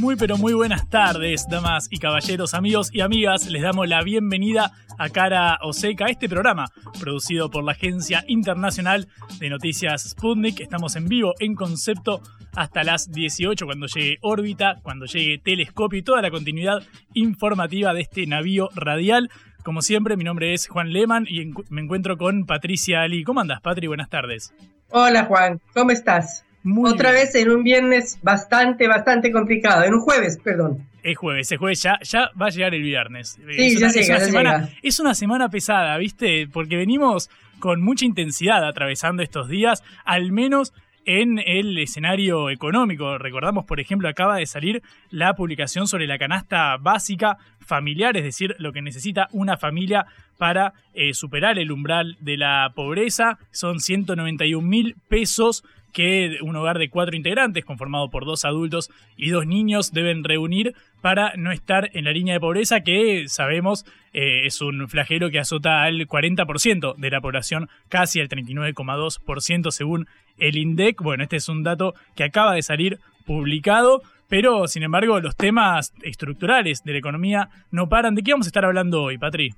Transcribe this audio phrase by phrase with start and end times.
[0.00, 3.46] Muy pero muy buenas tardes, damas y caballeros, amigos y amigas.
[3.50, 9.08] Les damos la bienvenida a Cara o Seca, este programa producido por la Agencia Internacional
[9.38, 10.60] de Noticias Sputnik.
[10.60, 12.22] Estamos en vivo en concepto
[12.56, 18.00] hasta las 18 cuando llegue órbita, cuando llegue telescopio y toda la continuidad informativa de
[18.00, 19.30] este navío radial.
[19.64, 23.22] Como siempre, mi nombre es Juan Lehmann y me encuentro con Patricia Ali.
[23.22, 23.86] ¿Cómo andas, Patri?
[23.86, 24.54] Buenas tardes.
[24.88, 25.60] Hola, Juan.
[25.74, 26.46] ¿Cómo estás?
[26.62, 27.24] Muy Otra bien.
[27.24, 29.84] vez en un viernes bastante, bastante complicado.
[29.84, 30.86] En un jueves, perdón.
[31.02, 33.38] Es jueves, es jueves, ya, ya va a llegar el viernes.
[33.38, 34.70] Sí, es, ya una, es llega, una ya semana, llega.
[34.82, 36.46] es una semana pesada, ¿viste?
[36.52, 40.74] Porque venimos con mucha intensidad atravesando estos días, al menos
[41.06, 43.16] en el escenario económico.
[43.16, 48.54] Recordamos, por ejemplo, acaba de salir la publicación sobre la canasta básica familiar, es decir,
[48.58, 53.38] lo que necesita una familia para eh, superar el umbral de la pobreza.
[53.50, 59.30] Son 191 mil pesos que un hogar de cuatro integrantes, conformado por dos adultos y
[59.30, 64.46] dos niños, deben reunir para no estar en la línea de pobreza, que sabemos eh,
[64.46, 70.06] es un flagelo que azota al 40% de la población, casi al 39,2% según
[70.38, 71.00] el INDEC.
[71.02, 75.92] Bueno, este es un dato que acaba de salir publicado, pero sin embargo los temas
[76.02, 78.14] estructurales de la economía no paran.
[78.14, 79.54] ¿De qué vamos a estar hablando hoy, Patri?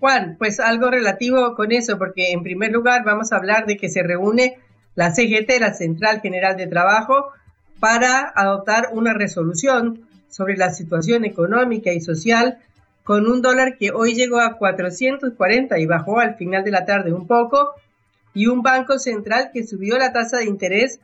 [0.00, 3.88] Juan, pues algo relativo con eso, porque en primer lugar vamos a hablar de que
[3.88, 4.58] se reúne
[4.94, 7.30] la CGT, la Central General de Trabajo,
[7.80, 12.58] para adoptar una resolución sobre la situación económica y social
[13.02, 17.12] con un dólar que hoy llegó a 440 y bajó al final de la tarde
[17.12, 17.74] un poco,
[18.34, 21.00] y un banco central que subió la tasa de interés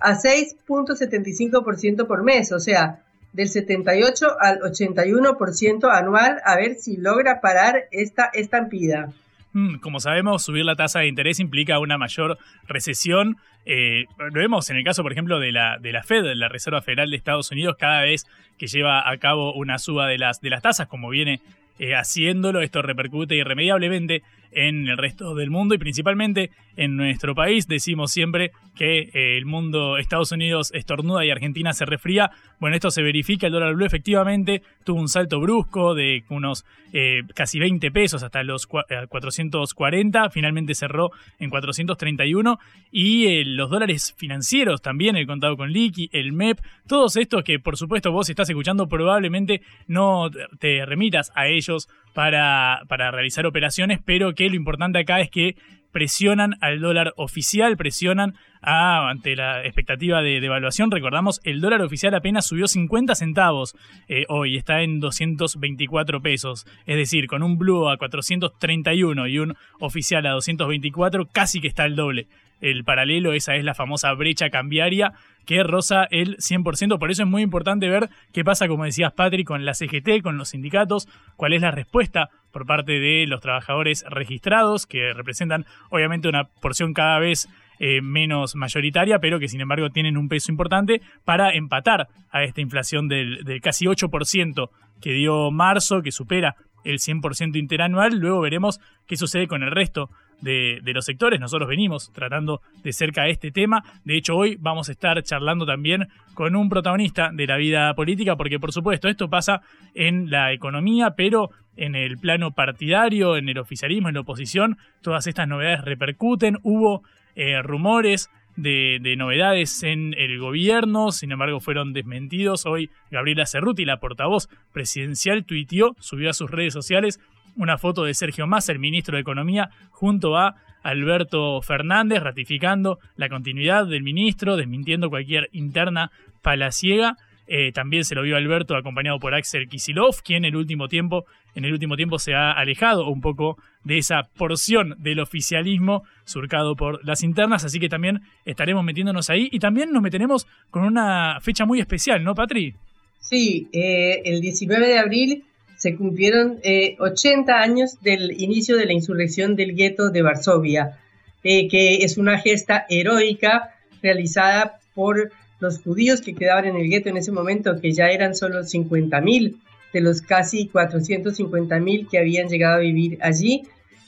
[0.00, 7.40] a 6.75% por mes, o sea, del 78 al 81% anual, a ver si logra
[7.40, 9.12] parar esta estampida.
[9.54, 13.36] Mm, Como sabemos, subir la tasa de interés implica una mayor recesión.
[13.64, 16.82] Eh, lo vemos en el caso, por ejemplo, de la, de la Fed, la Reserva
[16.82, 18.26] Federal de Estados Unidos, cada vez
[18.58, 21.40] que lleva a cabo una suba de las, de las tasas, como viene
[21.78, 24.22] eh, haciéndolo, esto repercute irremediablemente
[24.54, 27.66] en el resto del mundo y principalmente en nuestro país.
[27.68, 32.30] Decimos siempre que eh, el mundo, Estados Unidos estornuda y Argentina se resfría.
[32.60, 37.22] Bueno, esto se verifica, el dólar blue efectivamente tuvo un salto brusco de unos eh,
[37.34, 42.58] casi 20 pesos hasta los cua- eh, 440, finalmente cerró en 431
[42.90, 47.76] y los dólares financieros también, el contado con liqui, el MEP, todos estos que por
[47.76, 54.34] supuesto vos estás escuchando probablemente no te remitas a ellos para, para realizar operaciones, pero
[54.34, 55.56] que lo importante acá es que
[55.94, 60.90] presionan al dólar oficial, presionan a, ante la expectativa de devaluación.
[60.90, 63.76] Recordamos, el dólar oficial apenas subió 50 centavos
[64.08, 66.66] eh, hoy, está en 224 pesos.
[66.86, 71.84] Es decir, con un blue a 431 y un oficial a 224, casi que está
[71.84, 72.26] el doble.
[72.64, 75.12] El paralelo, esa es la famosa brecha cambiaria
[75.44, 76.98] que roza el 100%.
[76.98, 80.38] Por eso es muy importante ver qué pasa, como decías Patrick, con la CGT, con
[80.38, 86.26] los sindicatos, cuál es la respuesta por parte de los trabajadores registrados, que representan obviamente
[86.26, 91.02] una porción cada vez eh, menos mayoritaria, pero que sin embargo tienen un peso importante
[91.26, 94.70] para empatar a esta inflación del, del casi 8%
[95.02, 98.18] que dio marzo, que supera el 100% interanual.
[98.18, 100.08] Luego veremos qué sucede con el resto
[100.44, 101.40] de, los sectores.
[101.40, 103.82] Nosotros venimos tratando de cerca este tema.
[104.04, 108.36] De hecho, hoy vamos a estar charlando también con un protagonista de la vida política,
[108.36, 109.62] porque por supuesto esto pasa
[109.94, 115.26] en la economía, pero en el plano partidario, en el oficialismo, en la oposición, todas
[115.26, 116.58] estas novedades repercuten.
[116.62, 117.02] Hubo
[117.34, 122.66] eh, rumores de, de, novedades en el gobierno, sin embargo fueron desmentidos.
[122.66, 127.18] Hoy Gabriela Cerruti, la portavoz presidencial, tuiteó, subió a sus redes sociales
[127.56, 133.28] una foto de Sergio Massa, el ministro de Economía, junto a Alberto Fernández, ratificando la
[133.28, 136.10] continuidad del ministro, desmintiendo cualquier interna
[136.42, 137.16] palaciega.
[137.46, 141.64] Eh, también se lo vio Alberto acompañado por Axel Kisilov, quien el último tiempo, en
[141.64, 147.04] el último tiempo se ha alejado un poco de esa porción del oficialismo surcado por
[147.04, 151.66] las internas, así que también estaremos metiéndonos ahí y también nos meteremos con una fecha
[151.66, 152.74] muy especial, ¿no, Patri?
[153.20, 155.44] Sí, eh, el 19 de abril
[155.84, 156.60] se cumplieron
[156.98, 160.98] 80 eh, años del inicio de la insurrección del gueto de Varsovia,
[161.42, 167.10] eh, que es una gesta heroica realizada por los judíos que quedaban en el gueto
[167.10, 169.56] en ese momento, que ya eran solo 50.000
[169.92, 173.64] de los casi 450.000 que habían llegado a vivir allí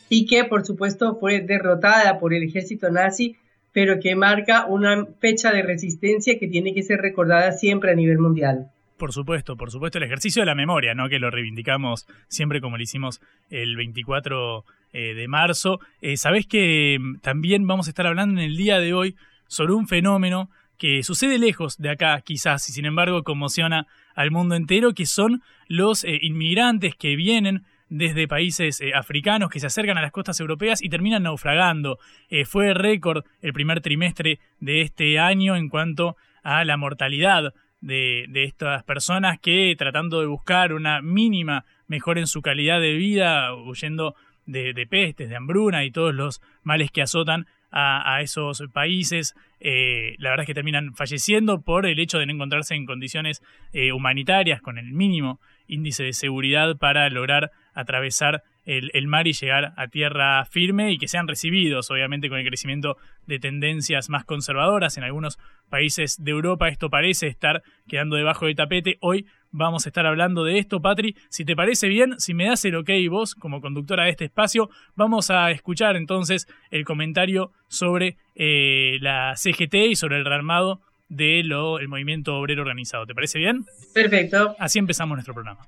[0.08, 3.36] y que por supuesto fue derrotada por el ejército nazi,
[3.74, 8.18] pero que marca una fecha de resistencia que tiene que ser recordada siempre a nivel
[8.18, 8.70] mundial.
[8.96, 11.08] Por supuesto, por supuesto, el ejercicio de la memoria, ¿no?
[11.08, 13.20] Que lo reivindicamos siempre como lo hicimos
[13.50, 15.80] el 24 eh, de marzo.
[16.00, 19.14] Eh, Sabés que mm, también vamos a estar hablando en el día de hoy
[19.48, 20.48] sobre un fenómeno
[20.78, 25.42] que sucede lejos de acá, quizás, y sin embargo conmociona al mundo entero, que son
[25.68, 30.82] los eh, inmigrantes que vienen desde países africanos que se acercan a las costas europeas
[30.82, 32.00] y terminan naufragando.
[32.44, 37.54] fue récord el primer trimestre de este año en cuanto a la mortalidad
[37.86, 43.54] de, estas personas que tratando de buscar una mínima mejora en su calidad de vida,
[43.54, 50.14] huyendo de, pestes, de hambruna y todos los males que azotan a, esos países, eh,
[50.18, 53.42] la verdad es que terminan falleciendo por el hecho de no encontrarse en condiciones
[53.72, 59.72] eh, humanitarias con el mínimo índice de seguridad para lograr atravesar el, mar y llegar
[59.76, 62.96] a tierra firme y que sean recibidos, obviamente, con el crecimiento
[63.26, 64.98] de tendencias más conservadoras.
[64.98, 65.38] En algunos
[65.70, 68.98] países de Europa esto parece estar quedando debajo del tapete.
[69.00, 71.16] Hoy vamos a estar hablando de esto, Patri.
[71.30, 74.68] Si te parece bien, si me das el ok vos como conductora de este espacio,
[74.96, 81.52] vamos a escuchar entonces el comentario sobre eh, la CGT y sobre el rearmado del
[81.52, 83.06] el movimiento obrero organizado.
[83.06, 83.64] ¿Te parece bien?
[83.94, 84.56] Perfecto.
[84.58, 85.60] Así empezamos nuestro programa.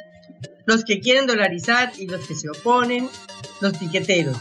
[0.65, 3.07] los que quieren dolarizar y los que se oponen,
[3.61, 4.35] los piqueteros.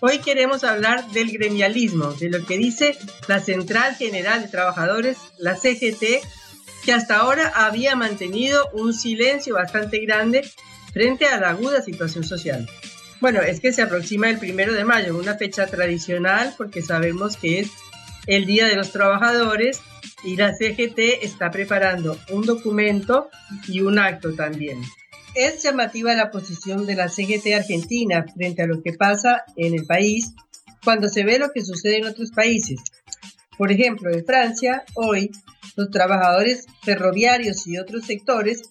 [0.00, 2.96] Hoy queremos hablar del gremialismo, de lo que dice
[3.26, 6.22] la Central General de Trabajadores, la CGT,
[6.86, 10.48] que hasta ahora había mantenido un silencio bastante grande
[10.92, 12.68] frente a la aguda situación social.
[13.20, 17.58] Bueno, es que se aproxima el primero de mayo, una fecha tradicional porque sabemos que
[17.58, 17.70] es
[18.28, 19.80] el Día de los Trabajadores
[20.22, 23.30] y la CGT está preparando un documento
[23.66, 24.80] y un acto también.
[25.34, 29.86] Es llamativa la posición de la CGT argentina frente a lo que pasa en el
[29.86, 30.34] país
[30.84, 32.78] cuando se ve lo que sucede en otros países.
[33.58, 35.32] Por ejemplo, en Francia, hoy
[35.76, 38.62] los trabajadores ferroviarios y otros sectores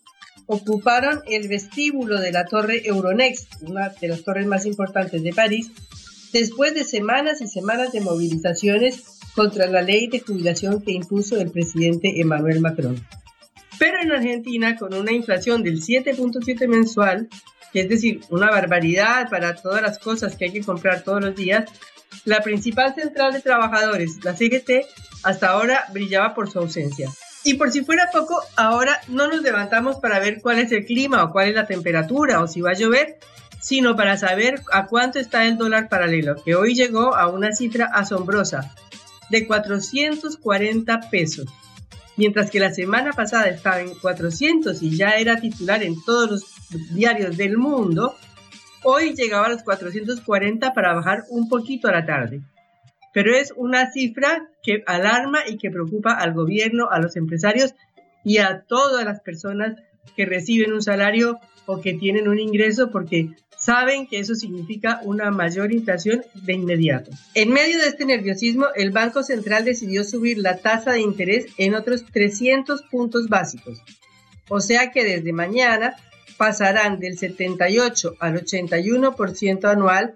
[0.48, 5.72] ocuparon el vestíbulo de la torre Euronext, una de las torres más importantes de París,
[6.34, 11.52] después de semanas y semanas de movilizaciones contra la ley de jubilación que impuso el
[11.52, 13.04] presidente Emmanuel Macron.
[13.80, 17.28] Pero en Argentina, con una inflación del 7.7 mensual,
[17.74, 21.70] es decir, una barbaridad para todas las cosas que hay que comprar todos los días,
[22.24, 24.86] la principal central de trabajadores, la CGT,
[25.26, 27.10] hasta ahora brillaba por su ausencia.
[27.44, 31.24] Y por si fuera poco, ahora no nos levantamos para ver cuál es el clima
[31.24, 33.20] o cuál es la temperatura o si va a llover,
[33.60, 37.86] sino para saber a cuánto está el dólar paralelo, que hoy llegó a una cifra
[37.86, 38.74] asombrosa
[39.30, 41.48] de 440 pesos,
[42.16, 46.94] mientras que la semana pasada estaba en 400 y ya era titular en todos los
[46.94, 48.16] diarios del mundo,
[48.88, 52.42] Hoy llegaba a los 440 para bajar un poquito a la tarde.
[53.16, 57.74] Pero es una cifra que alarma y que preocupa al gobierno, a los empresarios
[58.26, 59.78] y a todas las personas
[60.18, 65.32] que reciben un salario o que tienen un ingreso porque saben que eso significa una
[65.32, 67.10] mayor inflación de inmediato.
[67.36, 71.74] En medio de este nerviosismo, el Banco Central decidió subir la tasa de interés en
[71.74, 73.82] otros 300 puntos básicos.
[74.50, 75.96] O sea que desde mañana
[76.36, 80.16] pasarán del 78 al 81% anual,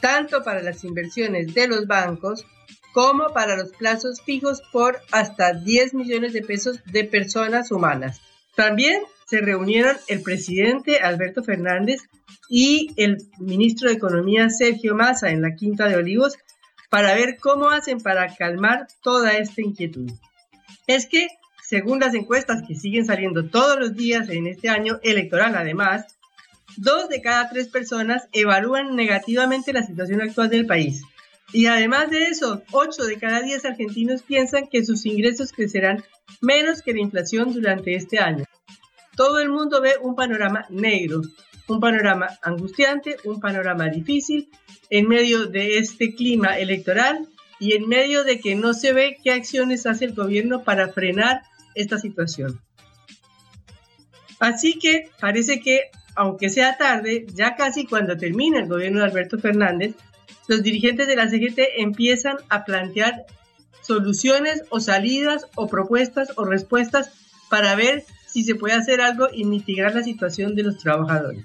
[0.00, 2.46] tanto para las inversiones de los bancos
[2.92, 8.20] como para los plazos fijos por hasta 10 millones de pesos de personas humanas.
[8.54, 12.00] También se reunieron el presidente Alberto Fernández
[12.48, 16.38] y el ministro de Economía Sergio Massa en la Quinta de Olivos
[16.88, 20.10] para ver cómo hacen para calmar toda esta inquietud.
[20.86, 21.28] Es que
[21.62, 26.15] según las encuestas que siguen saliendo todos los días en este año electoral, además,
[26.76, 31.02] dos de cada tres personas evalúan negativamente la situación actual del país.
[31.52, 36.02] Y además de eso, 8 de cada 10 argentinos piensan que sus ingresos crecerán
[36.40, 38.44] menos que la inflación durante este año.
[39.16, 41.22] Todo el mundo ve un panorama negro,
[41.68, 44.50] un panorama angustiante, un panorama difícil
[44.90, 47.26] en medio de este clima electoral
[47.58, 51.42] y en medio de que no se ve qué acciones hace el gobierno para frenar
[51.74, 52.60] esta situación.
[54.38, 59.38] Así que parece que, aunque sea tarde, ya casi cuando termina el gobierno de Alberto
[59.38, 59.94] Fernández,
[60.48, 63.26] los dirigentes de la CGT empiezan a plantear
[63.82, 67.12] soluciones o salidas o propuestas o respuestas
[67.50, 71.44] para ver si se puede hacer algo y mitigar la situación de los trabajadores.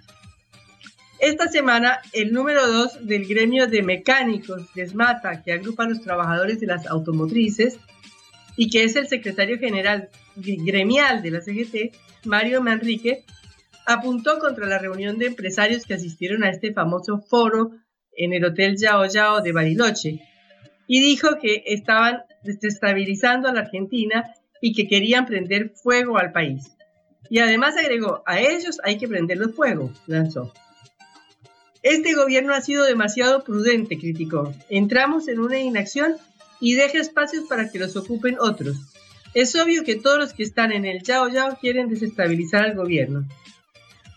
[1.20, 6.01] Esta semana, el número 2 del gremio de mecánicos de SMATA, que agrupa a los
[6.01, 7.78] trabajadores de las automotrices
[8.56, 13.24] y que es el secretario general gremial de la CGT, Mario Manrique,
[13.86, 17.72] apuntó contra la reunión de empresarios que asistieron a este famoso foro
[18.16, 20.22] en el Hotel Yao Yao de Bariloche
[20.88, 26.72] y dijo que estaban desestabilizando a la Argentina y que querían prender fuego al país.
[27.30, 30.52] Y además agregó, a ellos hay que prenderlos fuego, lanzó.
[31.82, 34.54] Este gobierno ha sido demasiado prudente, criticó.
[34.70, 36.18] Entramos en una inacción
[36.60, 38.78] y deja espacios para que los ocupen otros.
[39.34, 43.26] Es obvio que todos los que están en el Yao Yao quieren desestabilizar al gobierno.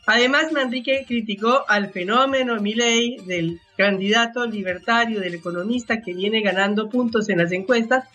[0.07, 7.29] Además, Manrique criticó al fenómeno Milley del candidato libertario, del economista que viene ganando puntos
[7.31, 8.09] en las encuestas,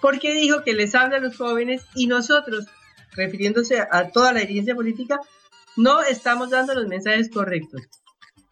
[0.00, 2.66] porque dijo que les habla a los jóvenes y nosotros,
[3.12, 5.20] refiriéndose a toda la dirigencia política,
[5.76, 7.82] no estamos dando los mensajes correctos.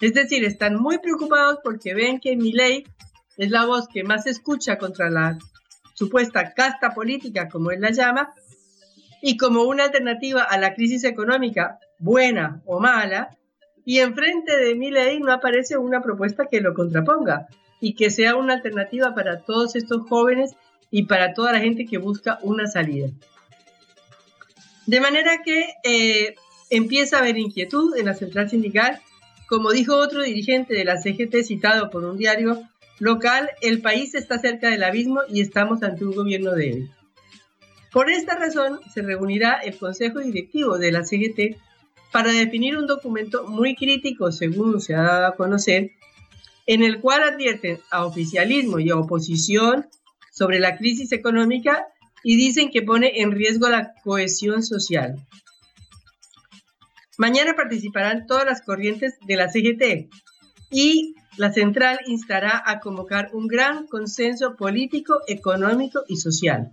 [0.01, 2.85] Es decir, están muy preocupados porque ven que Milei
[3.39, 5.39] es la voz que más se escucha contra la
[5.95, 8.35] supuesta casta política, como él la llama,
[9.23, 13.37] y como una alternativa a la crisis económica, buena o mala,
[13.85, 17.47] y enfrente de Milei no aparece una propuesta que lo contraponga
[17.81, 20.57] y que sea una alternativa para todos estos jóvenes
[20.91, 23.09] y para toda la gente que busca una salida.
[24.87, 26.35] De manera que eh,
[26.71, 29.01] empieza a haber inquietud en la central sindical
[29.47, 32.63] como dijo otro dirigente de la CGT citado por un diario
[32.99, 36.91] local, el país está cerca del abismo y estamos ante un gobierno débil.
[37.93, 41.57] Por esta razón, se reunirá el Consejo Directivo de la CGT
[42.13, 45.93] para definir un documento muy crítico, según se ha dado a conocer,
[46.67, 49.87] en el cual advierten a oficialismo y a oposición
[50.33, 51.87] sobre la crisis económica
[52.23, 55.17] y dicen que pone en riesgo la cohesión social.
[57.19, 60.11] Mañana participarán todas las corrientes de la CGT
[60.71, 66.73] y la central instará a convocar un gran consenso político, económico y social.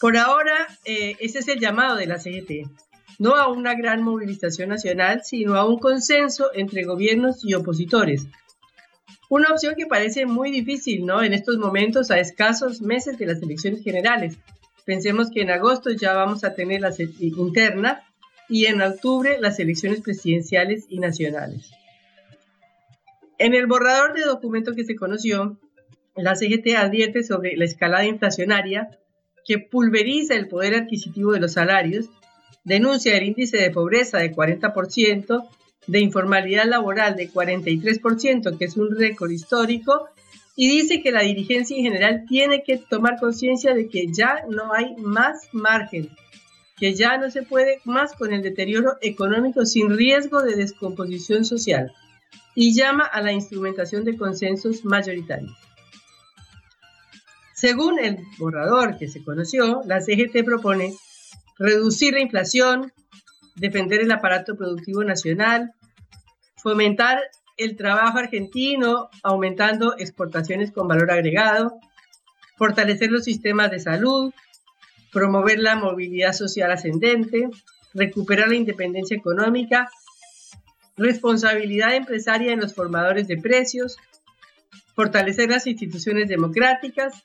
[0.00, 2.68] Por ahora, eh, ese es el llamado de la CGT,
[3.22, 8.26] no a una gran movilización nacional, sino a un consenso entre gobiernos y opositores.
[9.30, 11.22] Una opción que parece muy difícil, ¿no?
[11.22, 14.38] En estos momentos, a escasos meses de las elecciones generales.
[14.84, 18.02] Pensemos que en agosto ya vamos a tener las internas
[18.48, 21.70] y en octubre las elecciones presidenciales y nacionales.
[23.38, 25.60] En el borrador de documento que se conoció,
[26.16, 28.98] la CGT advierte sobre la escalada inflacionaria
[29.46, 32.10] que pulveriza el poder adquisitivo de los salarios,
[32.64, 35.48] denuncia el índice de pobreza de 40%,
[35.86, 40.08] de informalidad laboral de 43%, que es un récord histórico,
[40.54, 44.72] y dice que la dirigencia en general tiene que tomar conciencia de que ya no
[44.74, 46.10] hay más margen
[46.82, 51.92] que ya no se puede más con el deterioro económico sin riesgo de descomposición social
[52.56, 55.56] y llama a la instrumentación de consensos mayoritarios.
[57.54, 60.92] Según el borrador que se conoció, la CGT propone
[61.62, 62.92] reducir la inflación,
[63.54, 65.72] defender el aparato productivo nacional,
[66.56, 67.20] fomentar
[67.56, 71.78] el trabajo argentino aumentando exportaciones con valor agregado,
[72.56, 74.34] fortalecer los sistemas de salud,
[75.12, 77.48] promover la movilidad social ascendente,
[77.94, 79.88] recuperar la independencia económica,
[80.96, 83.98] responsabilidad empresaria en los formadores de precios,
[84.96, 87.22] fortalecer las instituciones democráticas,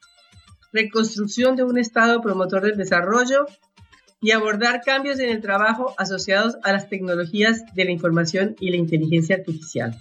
[0.73, 3.47] reconstrucción de un Estado promotor del desarrollo
[4.21, 8.77] y abordar cambios en el trabajo asociados a las tecnologías de la información y la
[8.77, 9.95] inteligencia artificial.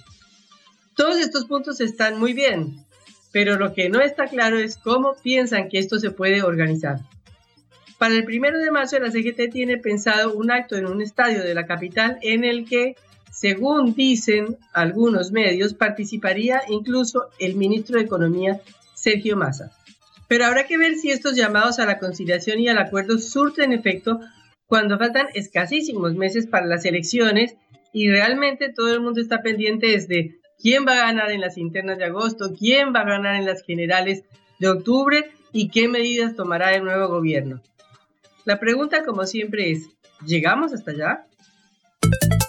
[0.94, 2.84] Todos estos puntos están muy bien,
[3.32, 7.00] pero lo que no está claro es cómo piensan que esto se puede organizar.
[7.98, 11.54] Para el primero de marzo, la CGT tiene pensado un acto en un estadio de
[11.54, 12.96] la capital en el que,
[13.30, 18.60] según dicen algunos medios, participaría incluso el ministro de Economía,
[18.94, 19.75] Sergio Massa.
[20.28, 24.20] Pero habrá que ver si estos llamados a la conciliación y al acuerdo surten efecto
[24.66, 27.54] cuando faltan escasísimos meses para las elecciones
[27.92, 31.98] y realmente todo el mundo está pendiente desde quién va a ganar en las internas
[31.98, 34.24] de agosto, quién va a ganar en las generales
[34.58, 37.62] de octubre y qué medidas tomará el nuevo gobierno.
[38.44, 39.88] La pregunta, como siempre, es,
[40.24, 41.26] ¿llegamos hasta allá?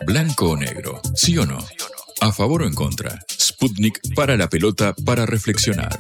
[0.06, 1.60] Blanco o negro, ¿sí o no?
[2.22, 3.20] ¿A favor o en contra?
[3.32, 5.98] Sputnik para la pelota para reflexionar.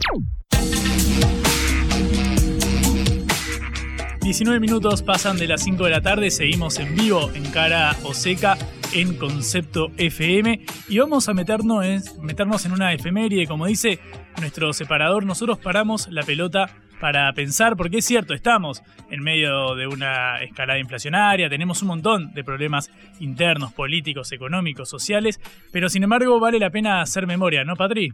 [4.28, 8.14] 19 minutos pasan de las 5 de la tarde, seguimos en vivo en cara o
[8.14, 8.58] seca
[8.94, 14.00] en Concepto FM y vamos a meternos en, meternos en una efeméride, como dice
[14.42, 16.70] nuestro separador, nosotros paramos la pelota
[17.00, 22.34] para pensar, porque es cierto, estamos en medio de una escalada inflacionaria, tenemos un montón
[22.34, 22.92] de problemas
[23.22, 25.40] internos, políticos, económicos, sociales,
[25.72, 28.12] pero sin embargo vale la pena hacer memoria, ¿no, Patri?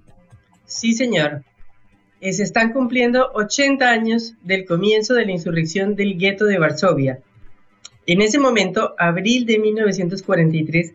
[0.66, 1.44] Sí, señor.
[2.24, 7.20] Eh, se están cumpliendo 80 años del comienzo de la insurrección del gueto de Varsovia.
[8.06, 10.94] En ese momento, abril de 1943,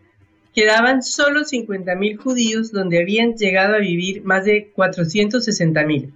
[0.55, 6.09] quedaban solo 50.000 judíos donde habían llegado a vivir más de 460.000.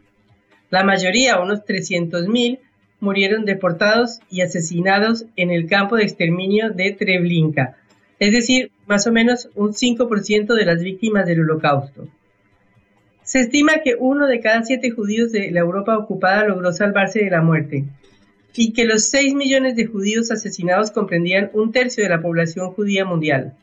[0.72, 2.58] La mayoría, unos 300.000,
[3.00, 7.78] murieron deportados y asesinados en el campo de exterminio de Treblinka,
[8.18, 12.08] es decir, más o menos un 5% de las víctimas del holocausto.
[13.24, 17.30] Se estima que uno de cada siete judíos de la Europa ocupada logró salvarse de
[17.30, 17.86] la muerte
[18.56, 23.06] y que los 6 millones de judíos asesinados comprendían un tercio de la población judía
[23.06, 23.54] mundial.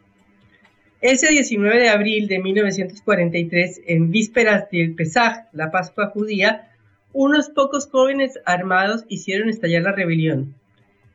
[1.02, 6.70] Ese 19 de abril de 1943, en vísperas del Pesaj, la Pascua judía,
[7.12, 10.54] unos pocos jóvenes armados hicieron estallar la rebelión.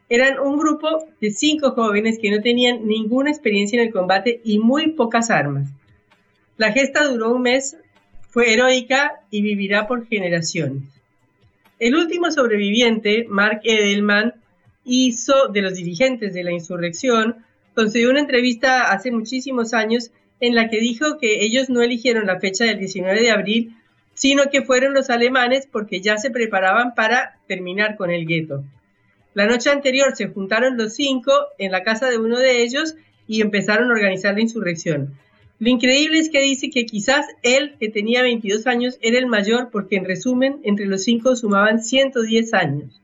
[0.07, 4.59] Eran un grupo de cinco jóvenes que no tenían ninguna experiencia en el combate y
[4.59, 5.69] muy pocas armas.
[6.57, 7.77] La gesta duró un mes
[8.35, 10.83] fue heroica y vivirá por generaciones.
[11.79, 14.33] El último sobreviviente, Mark Edelman,
[14.83, 20.11] hizo de los dirigentes de la insurrección, concedió una entrevista hace muchísimos años
[20.41, 23.77] en la que dijo que ellos no eligieron la fecha del 19 de abril,
[24.15, 28.65] sino que fueron los alemanes porque ya se preparaban para terminar con el gueto.
[29.33, 32.95] La noche anterior se juntaron los cinco en la casa de uno de ellos
[33.29, 35.17] y empezaron a organizar la insurrección.
[35.57, 39.69] Lo increíble es que dice que quizás él, que tenía 22 años, era el mayor
[39.71, 43.01] porque en resumen, entre los cinco sumaban 110 años.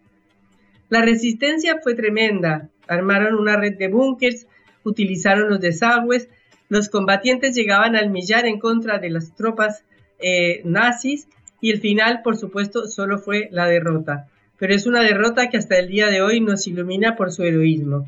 [0.89, 2.69] La resistencia fue tremenda.
[2.87, 4.47] Armaron una red de búnkers,
[4.83, 6.27] utilizaron los desagües,
[6.67, 9.83] los combatientes llegaban al millar en contra de las tropas
[10.19, 11.27] eh, nazis
[11.61, 14.27] y el final, por supuesto, solo fue la derrota.
[14.57, 18.07] Pero es una derrota que hasta el día de hoy nos ilumina por su heroísmo.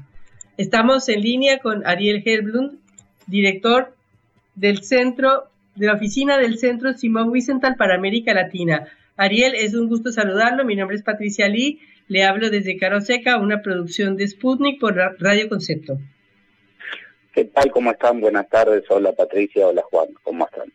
[0.58, 2.80] Estamos en línea con Ariel Herblund,
[3.28, 3.96] director
[4.56, 8.88] del centro, de la oficina del Centro Simón Wiesenthal para América Latina.
[9.16, 10.66] Ariel, es un gusto saludarlo.
[10.66, 11.80] Mi nombre es Patricia Lee.
[12.08, 16.00] Le hablo desde Caroseca, una producción de Sputnik por Radio Concepto.
[17.34, 17.72] ¿Qué tal?
[17.72, 18.20] ¿Cómo están?
[18.22, 18.84] Buenas tardes.
[18.90, 20.10] Hola Patricia, hola Juan.
[20.22, 20.72] ¿Cómo están?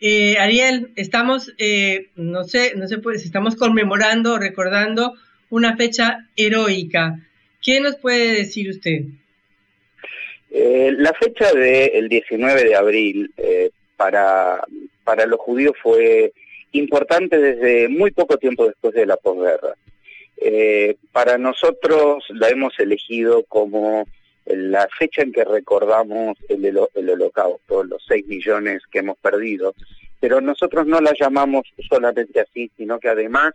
[0.00, 5.14] Eh, Ariel, estamos, eh, no sé, no sé, pues estamos conmemorando, recordando
[5.50, 7.20] una fecha heroica.
[7.62, 9.06] ¿Qué nos puede decir usted?
[10.56, 14.62] Eh, la fecha del 19 de abril eh, para,
[15.02, 16.32] para los judíos fue
[16.70, 19.74] importante desde muy poco tiempo después de la posguerra.
[20.36, 24.06] Eh, para nosotros la hemos elegido como
[24.46, 29.74] la fecha en que recordamos el, el holocausto, los 6 millones que hemos perdido,
[30.20, 33.54] pero nosotros no la llamamos solamente así, sino que además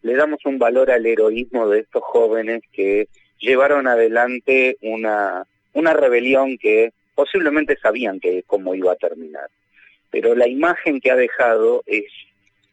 [0.00, 3.08] le damos un valor al heroísmo de estos jóvenes que
[3.38, 9.48] llevaron adelante una una rebelión que posiblemente sabían que cómo iba a terminar.
[10.10, 12.04] Pero la imagen que ha dejado es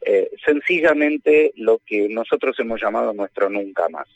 [0.01, 4.07] eh, sencillamente lo que nosotros hemos llamado nuestro nunca más.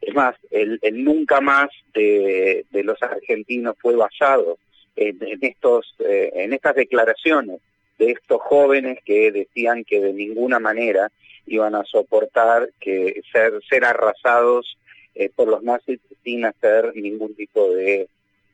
[0.00, 4.58] Es más, el, nunca más de, los argentinos fue basado
[4.94, 7.60] en, estos, eh, en estas declaraciones
[7.98, 11.10] de estos jóvenes que decían que de ninguna manera
[11.46, 14.76] iban a soportar que ser, ser arrasados
[15.18, 18.08] eh, por los nazis sin hacer ningún tipo de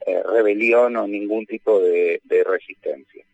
[0.06, 3.24] eh, rebelión o ningún tipo de, resistencia.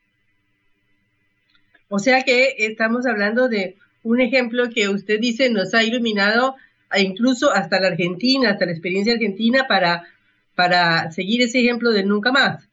[1.91, 6.57] O sea que estamos hablando de un ejemplo que usted dice nos ha iluminado
[6.97, 10.05] incluso hasta la Argentina, hasta la experiencia argentina para,
[10.55, 12.67] para seguir ese ejemplo del nunca más.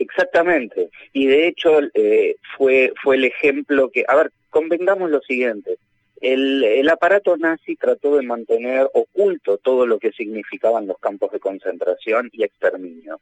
[0.00, 0.90] Exactamente.
[1.12, 5.78] Y de hecho eh, fue, fue el ejemplo que, a ver, convengamos lo siguiente,
[6.20, 12.30] el, aparato nazi trató de mantener oculto todo lo que significaban los campos de concentración
[12.32, 13.20] y exterminio.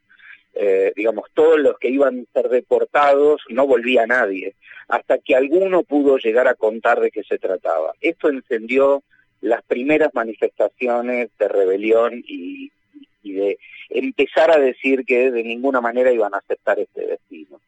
[0.53, 4.55] Eh, digamos, todos los que iban a ser deportados, no volvía nadie,
[4.87, 7.93] hasta que alguno pudo llegar a contar de qué se trataba.
[7.99, 9.03] Esto encendió
[9.41, 12.71] las primeras manifestaciones de rebelión y,
[13.23, 13.57] de
[13.89, 17.59] empezar a decir que de ninguna manera iban a aceptar este destino.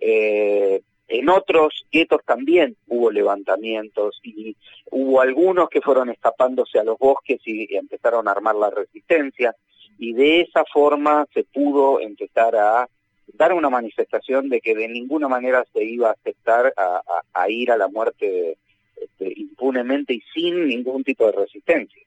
[0.00, 0.80] Eh,
[1.12, 4.56] en otros guetos también hubo levantamientos y
[4.90, 9.54] hubo algunos que fueron escapándose a los bosques y empezaron a armar la resistencia
[9.98, 12.88] y de esa forma se pudo empezar a
[13.34, 17.76] dar una manifestación de que de ninguna manera se iba a aceptar a, ir a
[17.76, 18.56] la muerte
[18.96, 22.02] este, impunemente y sin ningún tipo de resistencia.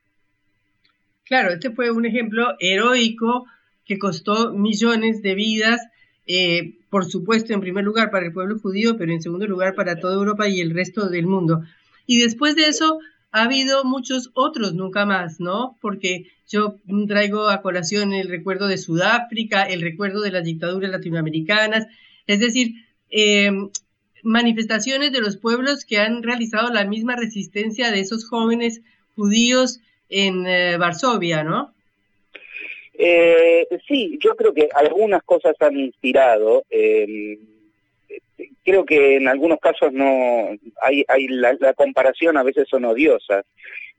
[1.26, 3.46] Claro, este fue un ejemplo heroico
[3.86, 5.82] que costó millones de vidas,
[6.28, 10.00] eh, por supuesto, en primer lugar para el pueblo judío, pero en segundo lugar para
[10.00, 11.62] toda Europa y el resto del mundo.
[12.08, 13.00] Y después de eso
[13.34, 15.78] ha habido muchos otros nunca más, ¿no?
[15.82, 16.80] Porque yo
[17.10, 21.86] traigo a colación el recuerdo de Sudáfrica, el recuerdo de las dictaduras latinoamericanas,
[22.28, 22.76] es decir,
[23.10, 23.52] eh,
[24.24, 28.84] manifestaciones de los pueblos que han realizado la misma resistencia de esos jóvenes
[29.18, 31.75] judíos en eh, Varsovia, ¿no?
[32.98, 36.64] Eh, sí, yo creo que algunas cosas han inspirado.
[36.70, 37.38] Eh,
[38.64, 40.50] creo que en algunos casos no
[40.82, 43.46] hay, hay la, comparación a veces son odiosas,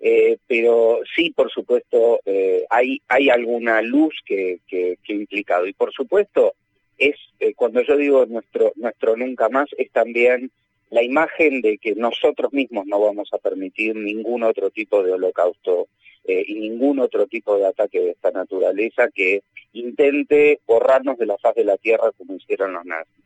[0.01, 5.93] eh, pero sí, por supuesto, eh, hay alguna luz que, que, que implicado y por
[5.93, 6.55] supuesto
[6.99, 7.17] es
[7.57, 10.51] cuando yo digo nuestro nuestro nunca más es también
[10.91, 15.89] la imagen de que nosotros mismos no vamos a permitir ningún otro tipo de holocausto
[16.27, 21.39] eh, y ningún otro tipo de ataque de esta naturaleza que intente borrarnos de la
[21.39, 23.25] faz de la tierra como hicieron los nazis.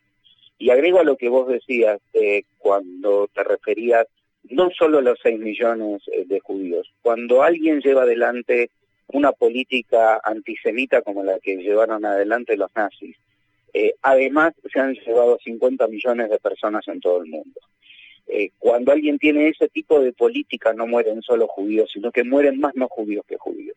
[0.59, 4.07] Y agrego a lo que vos decías eh, cuando te referías
[4.51, 8.71] no solo a los 6 millones eh, de judíos, cuando alguien lleva adelante
[9.09, 13.17] una política antisemita como la que llevaron adelante los nazis,
[14.03, 17.61] además se han llevado 50 millones de personas en todo el mundo.
[18.33, 22.61] Eh, cuando alguien tiene ese tipo de política no mueren solo judíos, sino que mueren
[22.61, 23.77] más no judíos que judíos.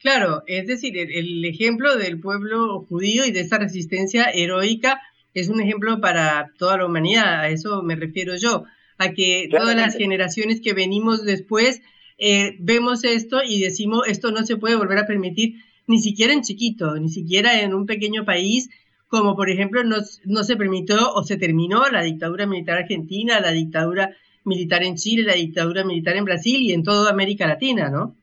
[0.00, 5.00] Claro, es decir, el, ejemplo del pueblo judío y de esa resistencia heroica
[5.34, 8.64] es un ejemplo para toda la humanidad, a eso me refiero yo,
[8.96, 11.82] a que todas las generaciones que venimos después
[12.18, 15.54] eh, vemos esto y decimos esto no se puede volver a permitir
[15.86, 18.70] ni siquiera en chiquito, ni siquiera en un pequeño país
[19.08, 23.50] como por ejemplo no, no se permitió o se terminó la dictadura militar argentina, la
[23.50, 28.14] dictadura militar en Chile, la dictadura militar en Brasil y en toda América Latina, ¿no?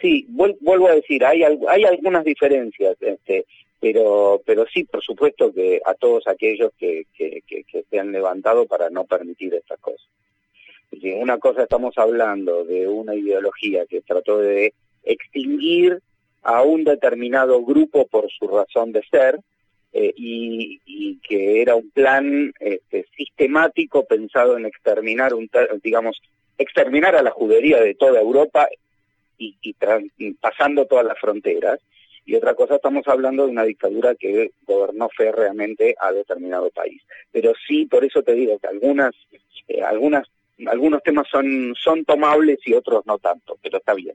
[0.00, 3.44] Sí, vuelvo a decir, hay, hay algunas diferencias, este,
[3.80, 7.42] pero, pero sí, por supuesto que a todos aquellos que, que,
[7.88, 10.06] se han levantado para no permitir estas cosas.
[11.16, 16.00] una cosa estamos hablando de una ideología que trató de extinguir
[16.42, 19.40] a un determinado grupo por su razón de ser
[19.92, 25.50] eh, y, que era un plan este, sistemático pensado en exterminar, un,
[25.82, 26.20] digamos,
[26.58, 28.68] exterminar a la judería de toda Europa
[29.38, 29.74] y,
[30.40, 31.80] pasando todas las fronteras.
[32.24, 37.02] Y otra cosa, estamos hablando de una dictadura que gobernó férreamente a determinado país.
[37.32, 39.14] Pero sí, por eso te digo que algunas,
[39.66, 40.28] eh, algunas,
[40.66, 44.14] algunos temas son, son tomables y otros no tanto, pero está bien.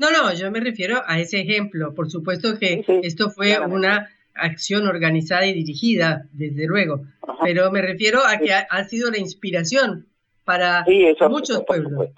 [0.00, 1.94] No, no, yo me refiero a ese ejemplo.
[1.94, 7.02] Por supuesto que esto fue una acción organizada y dirigida, desde luego,
[7.42, 10.06] pero me refiero a que ha, sido la inspiración
[10.46, 10.86] para
[11.28, 12.08] muchos pueblos.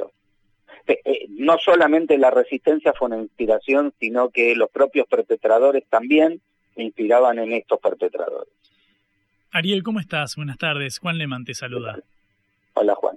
[0.87, 6.40] Eh, eh, no solamente la resistencia fue una inspiración, sino que los propios perpetradores también
[6.77, 8.53] inspiraban en estos perpetradores.
[9.51, 10.37] Ariel, ¿cómo estás?
[10.37, 11.01] Buenas tardes.
[11.01, 11.99] Juan Leman te saluda.
[12.75, 13.16] Hola, Juan.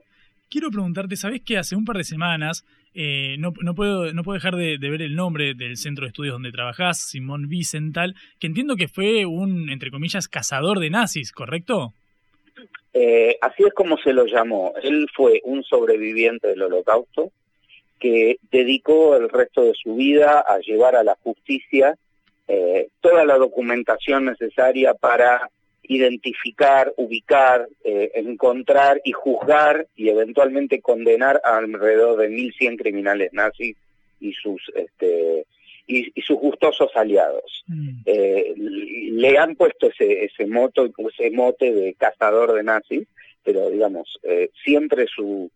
[0.50, 2.66] Quiero preguntarte, ¿sabes que hace un par de semanas
[2.98, 6.34] eh, no, no, puedo, no puedo dejar de, ver el nombre del centro de estudios
[6.34, 11.94] donde trabajás, Simón Wiesenthal, que entiendo que fue un, entre comillas, cazador de nazis, ¿correcto?
[12.94, 14.74] Eh, así es como se lo llamó.
[14.82, 17.34] Él fue un sobreviviente del holocausto
[18.00, 21.98] que dedicó el resto de su vida a llevar a la justicia
[22.48, 25.50] eh, toda la documentación necesaria para
[25.88, 33.76] identificar, ubicar, eh, encontrar y juzgar y eventualmente condenar a alrededor de 1.100 criminales nazis
[34.20, 35.46] y sus este
[35.88, 37.64] y, sus gustosos aliados.
[37.68, 38.02] Mm.
[38.06, 43.08] Eh, le han puesto ese ese moto ese mote de cazador de nazis,
[43.44, 45.52] pero digamos eh, siempre su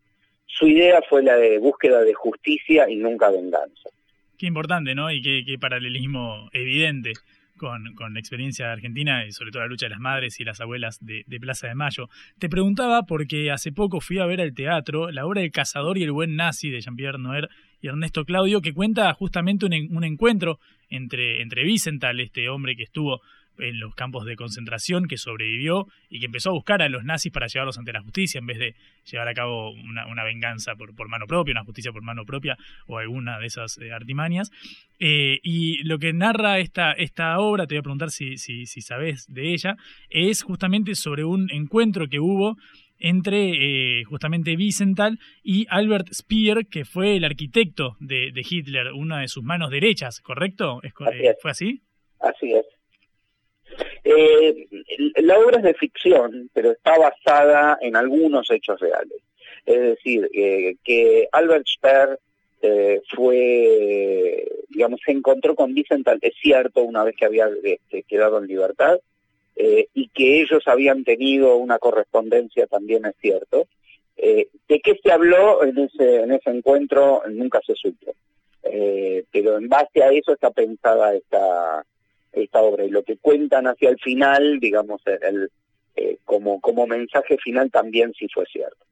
[0.46, 3.90] su idea fue la de búsqueda de justicia y nunca venganza.
[4.38, 5.12] Qué importante, ¿no?
[5.12, 7.12] Y qué, qué paralelismo evidente
[7.60, 10.62] con, la experiencia de Argentina y sobre todo la lucha de las madres y las
[10.62, 12.08] abuelas de, Plaza de Mayo.
[12.38, 16.02] Te preguntaba porque hace poco fui a ver al teatro la obra El cazador y
[16.02, 17.50] el buen nazi de Jean-Pierre Noer
[17.82, 23.20] y Ernesto Claudio, que cuenta justamente un, encuentro entre, entre Vicental, este hombre que estuvo
[23.58, 27.32] en los campos de concentración, que sobrevivió y que empezó a buscar a los nazis
[27.32, 28.74] para llevarlos ante la justicia en vez de
[29.10, 32.98] llevar a cabo una, venganza por, por, mano propia, una justicia por mano propia o
[32.98, 34.50] alguna de esas eh, artimañas.
[34.98, 38.80] Eh, y lo que narra esta, esta obra, te voy a preguntar si, si, si
[38.80, 39.76] sabes de ella,
[40.08, 42.56] es justamente sobre un encuentro que hubo
[43.00, 49.28] entre eh, justamente Wiesenthal y Albert Speer, que fue el arquitecto de, Hitler, una de
[49.28, 50.80] sus manos derechas, ¿correcto?
[51.40, 51.80] ¿Fue así?
[52.20, 52.66] Así es.
[54.04, 54.66] Eh,
[55.16, 59.18] la obra es de ficción, pero está basada en algunos hechos reales.
[59.66, 62.18] Es decir, eh, que Albert Speer
[62.62, 68.38] eh, fue, digamos, se encontró con Wiesenthal, es cierto, una vez que había este, quedado
[68.38, 68.98] en libertad,
[69.92, 73.66] y que ellos habían tenido una correspondencia también es cierto.
[74.16, 77.22] ¿De qué se habló en ese, en ese encuentro?
[77.28, 78.14] Nunca se supo.
[79.30, 81.84] pero en base a eso está pensada esta,
[82.32, 85.50] esta obra y lo que cuentan hacia el final, digamos, el,
[85.96, 88.84] eh, como, como mensaje final también sí fue cierto.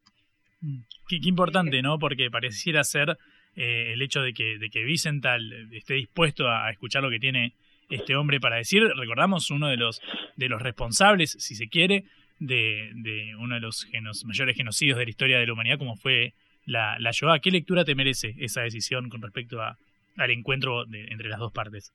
[0.61, 0.81] Mm.
[1.09, 1.99] Qué, importante, ¿no?
[1.99, 3.17] Porque pareciera ser
[3.57, 7.55] eh, el hecho de que, de que Vicental esté dispuesto a, escuchar lo que tiene
[7.89, 8.83] este hombre para decir.
[8.97, 10.03] Recordamos uno de los,
[10.37, 12.05] de los responsables, si se quiere,
[12.39, 13.87] de, de uno de los
[14.25, 16.35] mayores genocidios de la historia de la humanidad, como fue
[16.67, 17.41] la, la Shoah.
[17.41, 19.79] ¿Qué lectura te merece esa decisión con respecto a,
[20.17, 21.93] al encuentro entre las dos partes?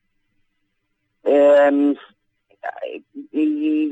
[1.53, 1.93] Eh,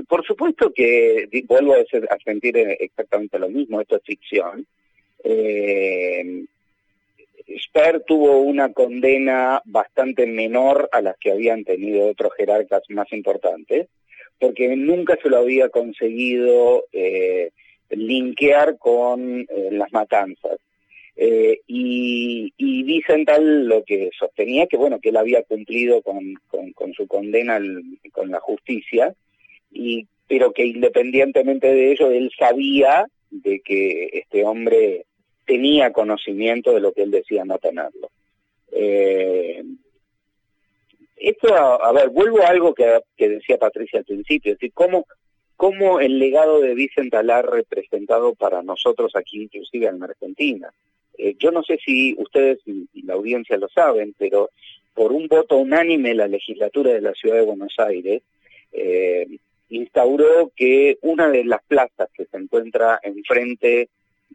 [0.08, 4.65] por supuesto que vuelvo a, sentir exactamente lo mismo, esto es ficción.
[5.24, 6.45] Eh,
[8.06, 13.88] tuvo una condena bastante menor a las que habían tenido otros jerarcas más importantes,
[14.39, 17.52] porque nunca se lo había conseguido eh,
[17.89, 20.58] linkear con eh, las matanzas.
[21.17, 22.82] Eh, y, y
[23.39, 26.36] lo que sostenía que bueno que él había cumplido con,
[26.95, 27.60] su condena
[28.12, 29.13] con la justicia
[29.71, 35.06] y pero que independientemente de ello él sabía de que este hombre
[35.45, 38.10] tenía conocimiento de lo que él decía no tenerlo.
[38.71, 39.63] Eh,
[41.17, 45.06] esto a, ver vuelvo a algo que, que decía Patricia al principio es decir cómo
[45.58, 50.71] cómo el legado de Vicental ha representado para nosotros aquí inclusive en Argentina
[51.17, 54.50] eh, yo no sé si ustedes y, la audiencia lo saben, pero
[54.93, 58.21] por un voto unánime la legislatura de la Ciudad de Buenos Aires
[58.71, 59.28] eh,
[59.69, 63.89] instauró que una de las plazas que se encuentra enfrente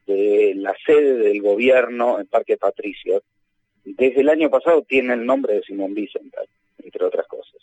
[0.07, 3.23] de la sede del gobierno en Parque Patricio,
[3.85, 6.47] desde el año pasado tiene el nombre de Simón Vicental,
[6.83, 7.57] entre otras cosas.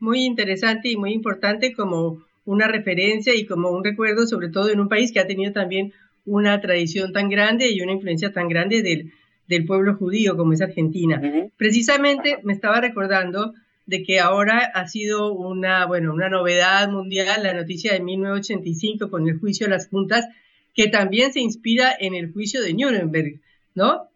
[0.00, 4.80] Muy interesante y muy importante como una referencia y como un recuerdo, sobre todo en
[4.80, 5.92] un país que ha tenido también
[6.28, 9.12] una tradición tan grande y una influencia tan grande del,
[9.48, 11.20] del pueblo judío como es Argentina.
[11.56, 13.54] Precisamente me estaba recordando
[13.86, 19.26] de que ahora ha sido una, bueno, una novedad mundial la noticia de 1985 con
[19.26, 20.28] el juicio de las juntas,
[20.74, 23.40] que también se inspira en el juicio de Nuremberg,
[23.74, 24.08] ¿no?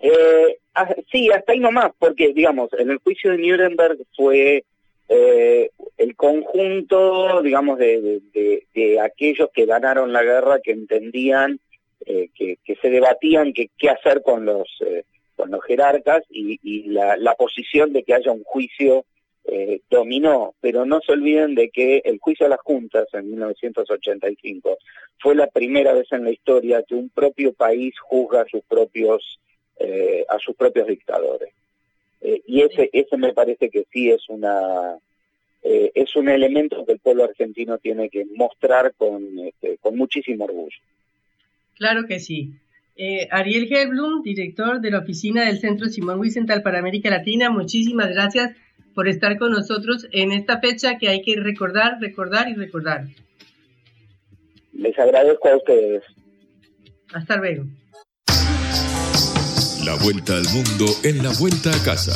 [0.00, 4.64] Eh, ah, sí, hasta ahí nomás, porque digamos, en el juicio de Nuremberg fue
[5.12, 11.58] eh, el conjunto, digamos, de, aquellos que ganaron la guerra, que entendían,
[12.06, 15.02] eh, que, se debatían qué hacer con los, eh,
[15.66, 19.04] jerarcas y, la, posición de que haya un juicio
[19.90, 20.54] dominó.
[20.60, 24.78] Pero no se olviden de que el juicio a las juntas en 1985
[25.18, 29.40] fue la primera vez en la historia que un propio país juzga a sus propios,
[30.28, 31.52] a sus propios dictadores.
[32.20, 34.98] Eh, y ese, ese me parece que sí es una
[35.62, 40.44] eh, es un elemento que el pueblo argentino tiene que mostrar con, este, con muchísimo
[40.44, 40.78] orgullo.
[41.76, 42.54] Claro que sí.
[42.96, 48.10] Eh, Ariel Helblum, director de la oficina del Centro Simón Wiesenthal para América Latina, muchísimas
[48.10, 48.56] gracias
[48.94, 53.04] por estar con nosotros en esta fecha que hay que recordar, recordar y recordar.
[54.72, 56.02] Les agradezco a ustedes.
[57.12, 57.64] Hasta luego.
[59.90, 62.12] La vuelta al mundo en la vuelta a casa.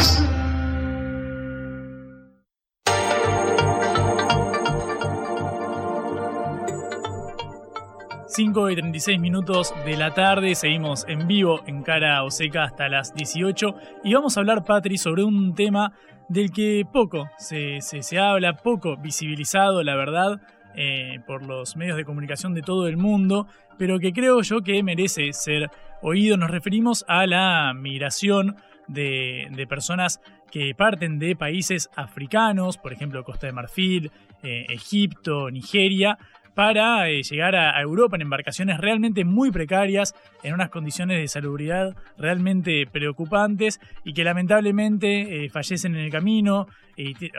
[8.29, 13.13] Cinco y 36 minutos de la tarde, seguimos en vivo en Cara Oseca hasta las
[13.13, 15.95] 18 y vamos a hablar, Patri, sobre un tema
[16.29, 20.41] del que poco se, se, habla, poco visibilizado, la verdad,
[20.77, 24.81] eh, por los medios de comunicación de todo el mundo, pero que creo yo que
[24.85, 25.73] merece ser
[26.05, 26.37] oído.
[26.37, 30.21] Nos referimos a la migración de, personas
[30.53, 34.13] que parten de países africanos, por ejemplo Costa de Marfil,
[34.43, 36.19] eh, Egipto, Nigeria,
[36.55, 41.97] para eh, llegar a, Europa en embarcaciones realmente muy precarias, en unas condiciones de salubridad
[42.17, 46.69] realmente preocupantes y que lamentablemente eh, fallecen en el camino,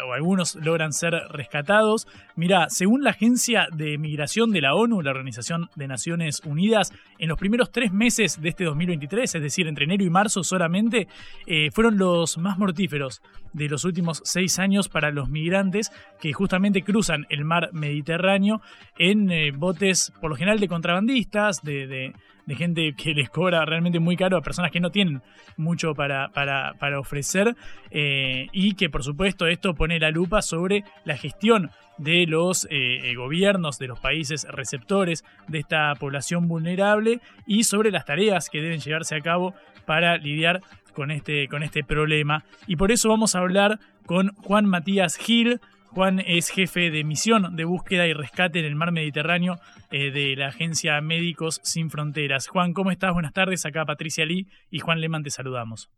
[0.05, 2.07] o algunos logran ser rescatados.
[2.35, 7.29] Mira, según la Agencia de Migración de la ONU, la Organización de Naciones Unidas, en
[7.29, 11.07] los primeros tres meses de este 2023, es decir, entre enero y marzo solamente,
[11.45, 13.21] eh, fueron los más mortíferos
[13.53, 18.61] de los últimos seis años para los migrantes que justamente cruzan el mar Mediterráneo
[18.97, 22.13] en eh, botes, por lo general, de contrabandistas, de
[22.53, 25.23] gente que les cobra realmente muy caro a personas que no tienen
[25.57, 27.55] mucho para, para, ofrecer
[27.89, 33.09] eh, y que por supuesto esto pone la lupa sobre la gestión de los eh,
[33.09, 38.61] eh, gobiernos de los países receptores de esta población vulnerable y sobre las tareas que
[38.61, 39.55] deben llevarse a cabo
[39.85, 40.61] para lidiar
[40.93, 42.43] con este, con este problema.
[42.67, 45.59] Y por eso vamos a hablar con Juan Matías Gil,
[45.95, 49.55] Juan es jefe de misión de búsqueda y rescate en el mar Mediterráneo
[49.91, 52.49] eh, de la agencia Médicos Sin Fronteras.
[52.49, 53.13] Juan, ¿cómo estás?
[53.13, 53.65] Buenas tardes.
[53.65, 55.89] Acá Patricia Lee y Juan Leman te saludamos.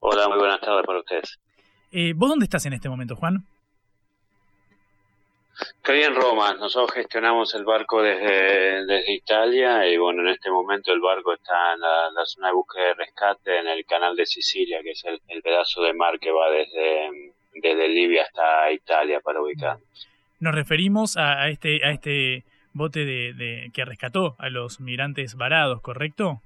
[0.00, 1.40] Hola, muy buenas tardes para ustedes.
[1.90, 3.46] Eh, ¿Vos dónde estás en este momento, Juan?
[5.58, 6.52] Estoy en Roma.
[6.52, 11.72] Nosotros gestionamos el barco desde, desde Italia y bueno, en este momento el barco está
[11.72, 15.40] en la, zona de búsqueda y rescate en el canal de Sicilia, que es el
[15.40, 19.78] pedazo de mar que va desde desde Libia hasta Italia para ubicar.
[20.40, 26.42] Nos referimos a, este a este bote de, que rescató a los migrantes varados, ¿correcto?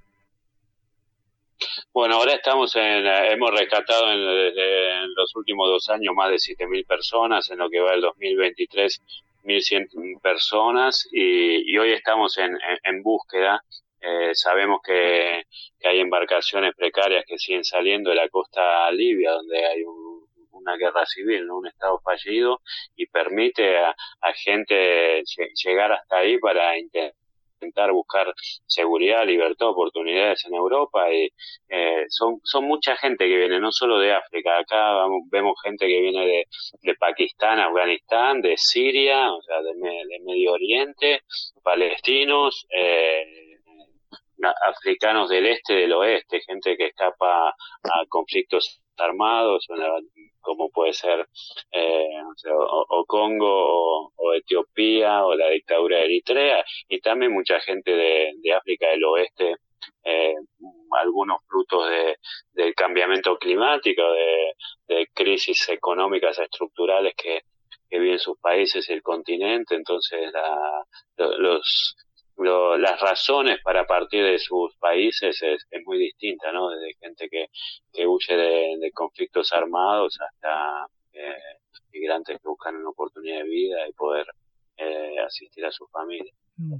[1.93, 7.51] Bueno, ahora estamos en, hemos rescatado en, los últimos dos años más de 7.000 personas,
[7.51, 9.01] en lo que va el 2023
[9.43, 13.63] 1.100 personas y, hoy estamos en, búsqueda.
[13.99, 15.43] Eh, sabemos que,
[15.79, 20.00] que, hay embarcaciones precarias que siguen saliendo de la costa libia, donde hay un
[20.61, 21.57] una guerra civil, ¿no?
[21.57, 22.61] un Estado fallido
[22.95, 23.95] y permite a,
[24.33, 25.23] gente
[25.63, 28.33] llegar hasta ahí para intentar buscar
[28.65, 31.29] seguridad, libertad, oportunidades en Europa y
[31.69, 36.01] eh, son, son mucha gente que viene, no solo de África, acá vemos gente que
[36.01, 36.47] viene de,
[36.81, 39.73] de Pakistán, Afganistán, de Siria, o sea, de,
[40.23, 41.21] Medio Oriente,
[41.63, 43.51] palestinos, eh,
[44.63, 49.67] africanos del este, del oeste, gente que escapa a conflictos armados,
[50.41, 51.27] como puede ser
[51.71, 58.53] eh, o, Congo o, Etiopía o la dictadura de Eritrea, y también mucha gente de,
[58.53, 59.55] África del Oeste,
[60.03, 60.35] eh,
[60.99, 62.17] algunos frutos de,
[62.53, 64.01] del cambiamiento climático,
[64.87, 67.41] de, crisis económicas estructurales que,
[67.89, 70.85] que viven sus países y el continente, entonces la,
[71.17, 71.95] los
[72.37, 76.69] las razones para partir de sus países es, muy distinta, ¿no?
[76.69, 77.47] Desde gente que,
[77.91, 81.35] que huye de, conflictos armados hasta eh,
[81.91, 84.25] migrantes que buscan una oportunidad de vida y poder
[84.77, 86.33] eh, asistir a su familia.
[86.57, 86.75] Mm.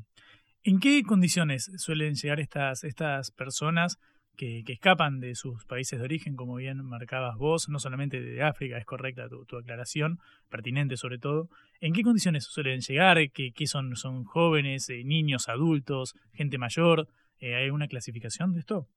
[0.63, 3.97] ¿En qué condiciones suelen llegar estas, estas personas
[4.41, 8.77] que, escapan de sus países de origen, como bien marcabas vos, no solamente de África,
[8.77, 10.17] es correcta tu, aclaración,
[10.49, 11.47] pertinente sobre todo.
[11.79, 13.19] ¿En qué condiciones suelen llegar?
[13.31, 17.07] ¿Qué, son, son jóvenes, eh, niños, adultos, gente mayor?
[17.39, 18.87] Eh, ¿Hay una clasificación de esto?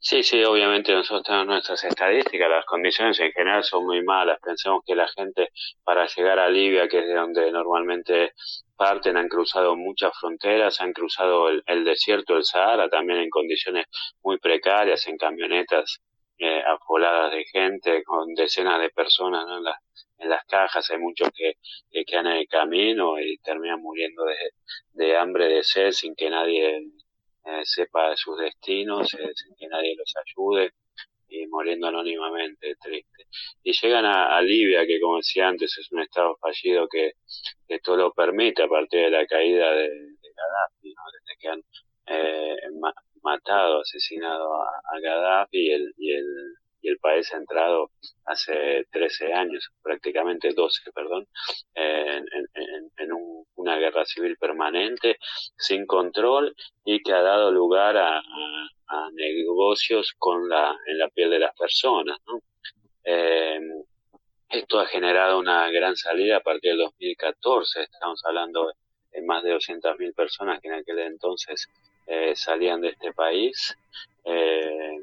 [0.00, 4.38] Sí, sí, obviamente nosotros tenemos nuestras estadísticas, las condiciones en general son muy malas.
[4.40, 5.48] Pensemos que la gente
[5.84, 8.32] para llegar a Libia, que es de donde normalmente
[8.76, 13.86] parten, han cruzado muchas fronteras, han cruzado el, desierto del Sahara también en condiciones
[14.22, 16.00] muy precarias, en camionetas
[16.38, 16.62] eh,
[17.32, 20.90] de gente, con decenas de personas en, en las cajas.
[20.90, 21.54] Hay muchos que,
[21.90, 24.36] que quedan en el camino y terminan muriendo de,
[24.92, 26.80] de hambre, de sed, sin que nadie
[27.44, 29.10] eh, sepa de sus destinos,
[29.58, 30.72] que nadie los ayude
[31.28, 33.26] y muriendo anónimamente, triste.
[33.62, 37.12] Y llegan a, Libia, que como decía antes es un estado fallido que,
[37.68, 41.62] esto lo permite a partir de la caída de, Gaddafi, desde que han
[42.06, 42.56] eh,
[43.22, 46.26] matado, asesinado a, Gaddafi y el, y el
[46.80, 47.90] y el país ha entrado
[48.24, 51.26] hace 13 años, prácticamente 12, perdón,
[51.74, 52.24] en,
[53.56, 55.18] una guerra civil permanente,
[55.56, 58.22] sin control y que ha dado lugar a,
[59.12, 62.18] negocios con la, en la piel de las personas.
[63.04, 63.60] Eh,
[64.48, 68.72] esto ha generado una gran salida a partir del 2014, estamos hablando
[69.12, 71.68] de más de 200.000 personas que en aquel entonces
[72.06, 73.76] eh, salían de este país.
[74.24, 74.96] Eh,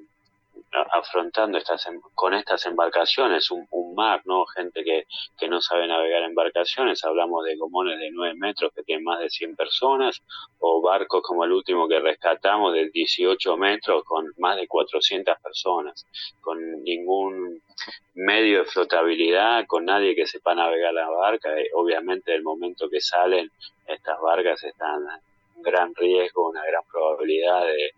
[0.92, 4.46] afrontando estas em, con estas embarcaciones, un, mar, ¿no?
[4.48, 5.06] Gente que,
[5.38, 9.30] que no sabe navegar embarcaciones, hablamos de gomones de 9 metros que tienen más de
[9.30, 10.22] 100 personas,
[10.60, 16.06] o barcos como el último que rescatamos de 18 metros con más de 400 personas,
[16.42, 17.62] con ningún
[18.16, 23.00] medio de flotabilidad, con nadie que sepa navegar la barca, y obviamente el momento que
[23.00, 23.50] salen
[23.88, 25.04] estas barcas están
[25.56, 27.94] en gran riesgo, una gran probabilidad de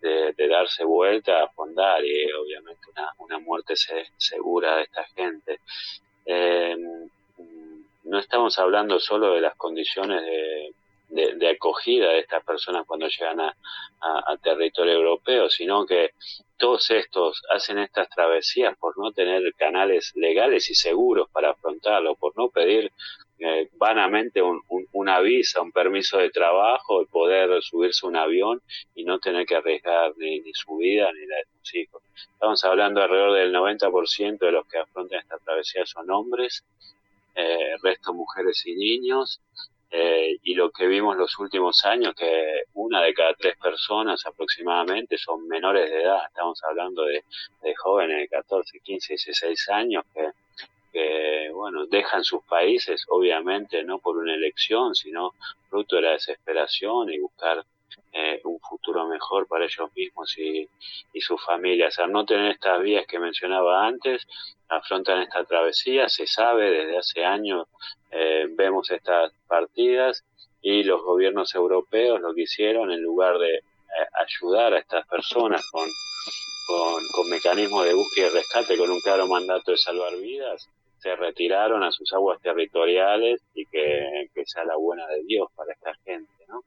[0.00, 3.74] de, darse vuelta a fondar y obviamente una, una muerte
[4.16, 5.60] segura de esta gente.
[6.26, 6.76] Eh,
[8.04, 10.74] no estamos hablando solo de las condiciones de,
[11.36, 13.54] de, acogida de estas personas cuando llegan a,
[14.42, 16.12] territorio europeo, sino que
[16.56, 22.36] todos estos hacen estas travesías por no tener canales legales y seguros para afrontarlo, por
[22.38, 22.90] no pedir
[23.40, 24.60] eh, vanamente un,
[24.92, 28.60] una visa, un permiso de trabajo, y poder subirse a un avión
[28.94, 32.02] y no tener que arriesgar ni, su vida ni la de sus hijos.
[32.34, 36.64] Estamos hablando alrededor del 90% de los que afrontan esta travesía son hombres,
[37.34, 39.40] eh, resto mujeres y niños,
[39.92, 45.18] eh, y lo que vimos los últimos años, que una de cada tres personas aproximadamente
[45.18, 47.24] son menores de edad, estamos hablando de,
[47.76, 50.28] jóvenes de 14, 15, 16 años que,
[50.92, 55.34] que, bueno, dejan sus países, obviamente no por una elección, sino
[55.68, 57.64] fruto de la desesperación y buscar
[58.12, 60.68] eh, un futuro mejor para ellos mismos y,
[61.12, 61.98] y sus familias.
[61.98, 64.26] Al no tener estas vías que mencionaba antes,
[64.70, 67.66] afrontan esta travesía, se sabe desde hace años,
[68.10, 70.24] eh, vemos estas partidas
[70.62, 73.62] y los gobiernos europeos lo que hicieron en lugar de eh,
[74.14, 75.88] ayudar a estas personas con,
[76.66, 80.68] con, mecanismos de búsqueda y rescate con un claro mandato de salvar vidas,
[81.00, 85.92] se retiraron a sus aguas territoriales y que, sea la buena de Dios para esta
[86.04, 86.62] gente, ¿no?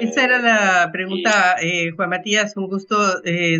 [0.00, 2.96] Esa era la pregunta, eh, Juan Matías, un gusto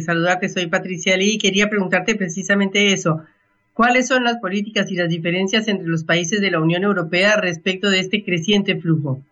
[0.05, 3.22] saludarte, soy Patricia Lee, quería preguntarte precisamente eso.
[3.74, 7.88] ¿Cuáles son las políticas y las diferencias entre los países de la Unión Europea respecto
[7.88, 9.22] de este creciente flujo?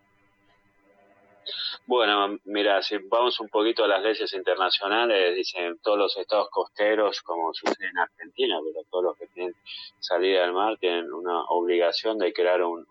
[1.87, 7.21] Bueno, mira, si vamos un poquito a las leyes internacionales, dicen todos los estados costeros,
[7.21, 9.55] como sucede en Argentina, pero todos los que tienen
[9.99, 12.85] salida al mar tienen una obligación de crear un,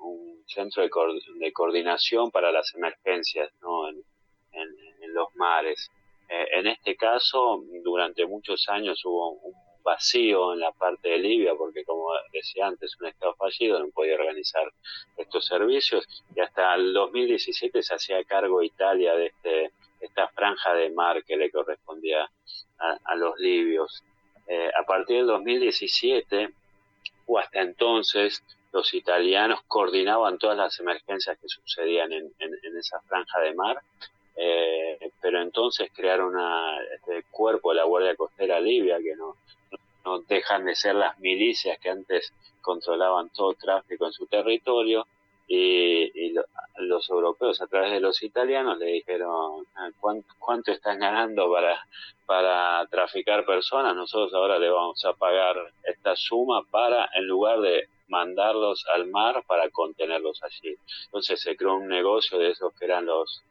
[0.47, 3.88] centro de, coordinación para las emergencias ¿no?
[3.88, 4.03] en,
[5.14, 5.91] los mares.
[6.28, 11.55] Eh, en este caso, durante muchos años hubo un vacío en la parte de Libia,
[11.57, 14.70] porque como decía antes, un Estado fallido no podía organizar
[15.38, 19.70] servicios, y hasta el 2017 se hacía cargo Italia de este,
[20.00, 22.28] esta franja de mar que le correspondía
[22.78, 24.02] a, los libios.
[24.46, 26.50] Eh, a partir del 2017,
[27.26, 32.32] o hasta entonces, los italianos coordinaban todas las emergencias que sucedían en,
[32.78, 33.80] esa franja de mar,
[34.36, 39.36] eh, pero entonces crearon una, este cuerpo de la Guardia Costera Libia que no,
[40.04, 45.06] no dejan de ser las milicias que antes controlaban todo tráfico en su territorio
[45.53, 46.32] y,
[46.76, 49.90] los europeos a través de los italianos le dijeron ah,
[50.38, 51.84] ¿cuánto, están ganando para,
[52.24, 57.88] para traficar personas, nosotros ahora le vamos a pagar esta suma para, en lugar de
[58.09, 60.74] mandarlos al mar para contenerlos allí.
[61.07, 63.42] Entonces se creó un negocio de esos que eran los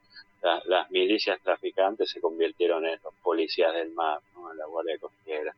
[0.41, 4.49] las milicias traficantes se convirtieron en los policías del mar, ¿no?
[4.49, 5.53] en la Guardia Costera.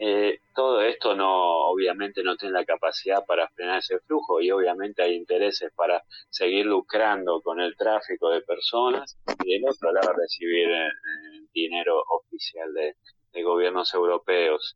[0.00, 1.47] Eh, todo esto no,
[1.88, 6.66] obviamente no tiene la capacidad para frenar ese flujo y obviamente hay intereses para seguir
[6.66, 10.90] lucrando con el tráfico de personas y del otro lado recibir eh,
[11.52, 12.94] dinero oficial de,
[13.40, 14.74] gobiernos europeos.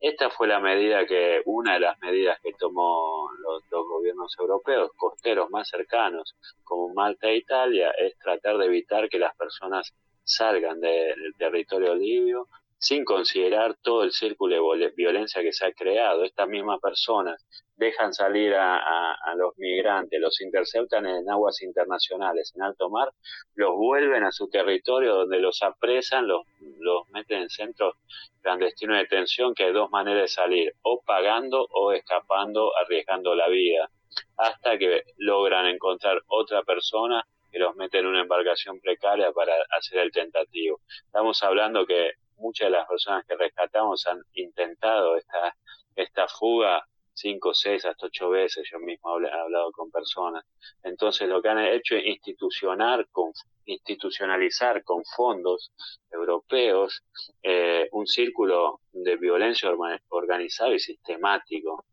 [0.00, 4.90] esta fue la medida que, una de las medidas que tomó los, dos gobiernos europeos,
[4.96, 10.80] costeros más cercanos, como Malta e Italia, es tratar de evitar que las personas salgan
[10.80, 12.48] del territorio libio
[12.78, 16.24] sin considerar todo el círculo de violencia que se ha creado.
[16.24, 17.44] Estas mismas personas
[17.76, 23.12] dejan salir a, los migrantes, los interceptan en aguas internacionales, en alto mar,
[23.54, 26.42] los vuelven a su territorio donde los apresan, los,
[26.80, 27.94] los meten en centros
[28.42, 33.48] clandestinos de detención, que hay dos maneras de salir, o pagando o escapando, arriesgando la
[33.48, 33.88] vida,
[34.36, 39.98] hasta que logran encontrar otra persona que los mete en una embarcación precaria para hacer
[40.00, 40.80] el tentativo.
[41.06, 45.54] Estamos hablando que muchas de las personas que rescatamos han intentado esta,
[45.94, 46.84] esta fuga
[47.18, 48.68] cinco, seis, hasta ocho veces.
[48.70, 50.44] Yo mismo he hablado con personas.
[50.82, 53.32] Entonces lo que han hecho es institucionar con,
[53.64, 55.72] institucionalizar con fondos
[56.10, 57.02] europeos
[57.42, 59.70] eh, un círculo de violencia
[60.08, 61.84] organizado y sistemático.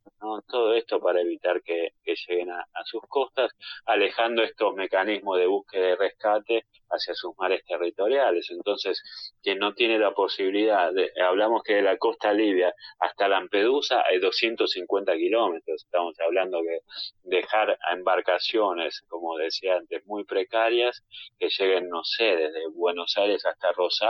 [0.47, 3.51] Todo esto para evitar que, lleguen a, sus costas,
[3.85, 8.49] alejando estos mecanismos de búsqueda y rescate hacia sus mares territoriales.
[8.49, 9.03] Entonces,
[9.43, 14.19] quien no tiene la posibilidad, de, hablamos que de la costa libia hasta Lampedusa hay
[14.19, 16.79] 250 kilómetros, estamos hablando que
[17.23, 21.03] dejar a embarcaciones, como decía antes, muy precarias,
[21.37, 24.04] que lleguen, no sé, desde Buenos Aires hasta Rosario,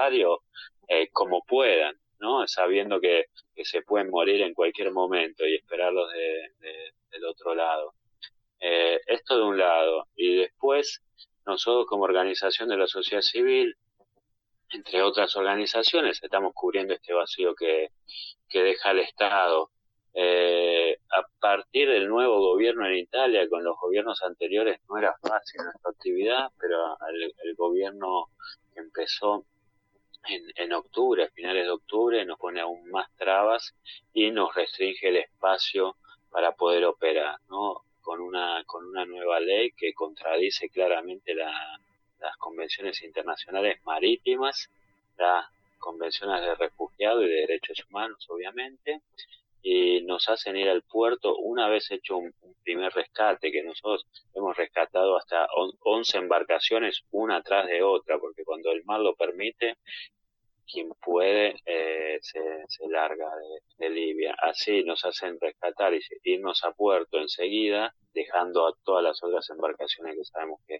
[0.88, 1.96] eh, como puedan.
[2.20, 2.48] ¿no?
[2.48, 3.26] Sabiendo que,
[3.64, 7.94] se pueden morir en cualquier momento y esperarlos del otro lado.
[8.60, 10.08] Eh, esto de un lado.
[10.16, 11.02] Y después,
[11.46, 13.76] nosotros como organización de la sociedad civil,
[14.72, 17.90] entre otras organizaciones, estamos cubriendo este vacío que,
[18.50, 19.70] que deja el Estado.
[20.18, 25.62] Eh, a partir del nuevo gobierno en Italia, con los gobiernos anteriores, no era fácil
[25.62, 26.98] nuestra actividad, pero
[27.44, 28.28] el, gobierno
[28.76, 29.46] empezó
[30.28, 33.74] en, en octubre, finales de octubre, nos pone aún más trabas
[34.14, 35.96] y nos restringe el espacio
[36.30, 37.82] para poder operar, ¿no?
[38.02, 41.80] Con una, con una nueva ley que contradice claramente la,
[42.20, 44.70] las convenciones internacionales marítimas,
[45.18, 45.46] las
[45.80, 49.02] convenciones de refugiados y de derechos humanos, obviamente,
[49.62, 54.58] y nos hacen ir al puerto una vez hecho un, primer rescate, que nosotros hemos
[54.58, 55.48] rescatado hasta
[55.82, 59.78] 11 embarcaciones una tras de otra, porque cuando el mar lo permite,
[60.72, 63.28] quien puede eh, se, larga
[63.78, 64.36] de, Libia.
[64.42, 70.16] Así nos hacen rescatar y irnos a puerto enseguida, dejando a todas las otras embarcaciones
[70.16, 70.80] que sabemos que,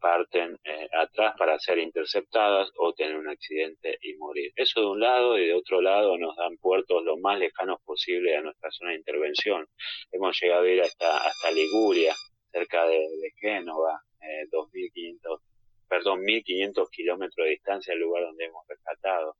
[0.00, 4.52] parten eh, atrás para ser interceptadas o tener un accidente y morir.
[4.56, 8.36] Eso de un lado y de otro lado nos dan puertos lo más lejanos posible
[8.36, 9.66] a nuestra zona de intervención.
[10.10, 12.14] Hemos llegado a ir hasta, hasta Liguria,
[12.50, 15.40] cerca de, de Génova, eh, 2.500
[15.88, 19.36] perdón, 1.500 kilómetros de distancia del lugar donde hemos rescatado,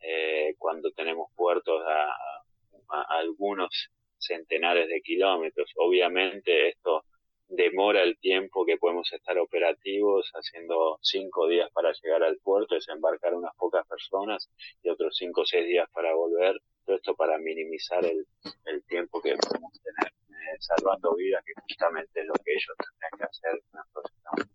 [0.00, 2.16] eh, cuando tenemos puertos a,
[3.08, 5.72] algunos centenares de kilómetros.
[5.76, 7.04] Obviamente esto
[7.48, 13.34] demora el tiempo que podemos estar operativos, haciendo cinco días para llegar al puerto, desembarcar
[13.34, 14.48] unas pocas personas
[14.82, 16.60] y otros cinco o seis días para volver.
[16.84, 18.24] Todo esto para minimizar el,
[18.66, 23.18] el tiempo que podemos tener eh, salvando vidas, que justamente es lo que ellos tendrían
[23.18, 23.60] que hacer.
[23.72, 24.46] Nosotros estamos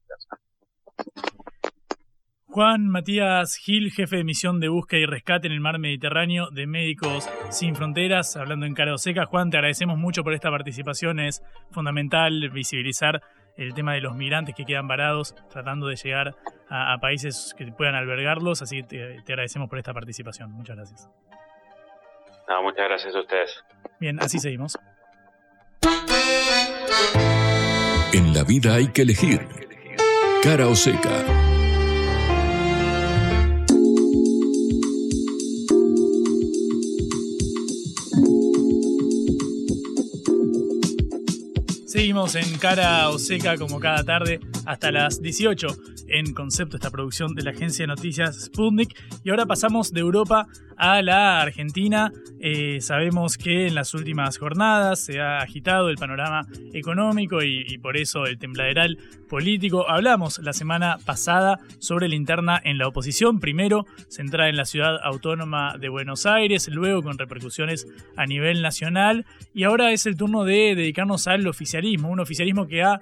[2.51, 6.67] Juan Matías Gil, jefe de misión de búsqueda y rescate en el mar Mediterráneo de
[6.67, 9.25] Médicos Sin Fronteras, hablando en cara o seca.
[9.25, 11.21] Juan, te agradecemos mucho por esta participación.
[11.21, 13.21] Es fundamental visibilizar
[13.55, 16.35] el tema de los migrantes que quedan varados tratando de llegar
[16.67, 18.61] a, a países que puedan albergarlos.
[18.61, 20.51] Así que te, te, agradecemos por esta participación.
[20.51, 21.09] Muchas gracias.
[22.49, 23.63] No, muchas gracias a ustedes.
[23.97, 24.77] Bien, así seguimos.
[28.11, 29.60] En la vida hay que elegir.
[30.43, 31.23] Cara o seca.
[41.85, 45.67] Seguimos en cara o seca como cada tarde hasta las 18
[46.11, 48.95] en concepto esta producción de la agencia de noticias Sputnik.
[49.23, 50.47] Y ahora pasamos de Europa
[50.77, 52.11] a la Argentina.
[52.39, 57.97] Eh, sabemos que en las últimas jornadas se ha agitado el panorama económico y, por
[57.97, 58.97] eso el tembladeral
[59.29, 59.89] político.
[59.89, 64.97] Hablamos la semana pasada sobre la interna en la oposición, primero centrada en la ciudad
[65.03, 67.87] autónoma de Buenos Aires, luego con repercusiones
[68.17, 72.83] a nivel nacional y ahora es el turno de dedicarnos al oficialismo, un oficialismo que
[72.83, 72.99] ha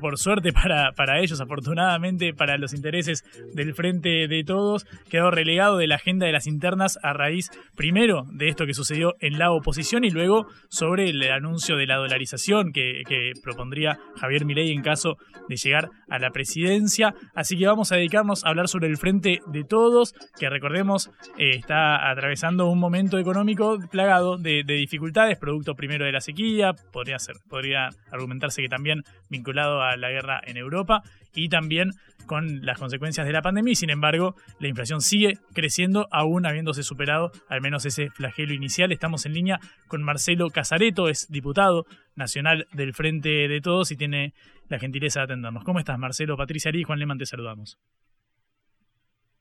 [0.00, 3.24] por suerte para, para ellos, afortunadamente para los intereses
[3.54, 8.24] del Frente de Todos, quedó relegado de la agenda de las internas a raíz, primero,
[8.32, 12.72] de esto que sucedió en la oposición y luego sobre el anuncio de la dolarización
[12.72, 13.02] que,
[13.42, 15.16] propondría Javier Milei en caso
[15.48, 17.14] de llegar a la presidencia.
[17.34, 21.50] Así que vamos a dedicarnos a hablar sobre el Frente de Todos, que recordemos eh,
[21.56, 27.18] está atravesando un momento económico plagado de, de dificultades, producto primero de la sequía, podría,
[27.18, 31.02] ser, podría argumentarse que también vinculado la guerra en Europa
[31.34, 31.90] y también
[32.26, 37.32] con las consecuencias de la pandemia sin embargo la inflación sigue creciendo aún habiéndose superado
[37.48, 38.92] al menos ese flagelo inicial.
[38.92, 39.58] Estamos en línea
[39.88, 44.34] con Marcelo Casareto, es diputado nacional del Frente de Todos y tiene
[44.68, 45.64] la gentileza de atendernos.
[45.64, 46.36] ¿Cómo estás Marcelo?
[46.36, 47.78] Patricia Ari y Juan Leman te saludamos.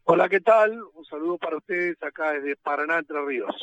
[0.04, 0.82] Hola, ¿qué tal?
[0.94, 3.56] Un saludo para ustedes acá desde Paraná, Entre Ríos.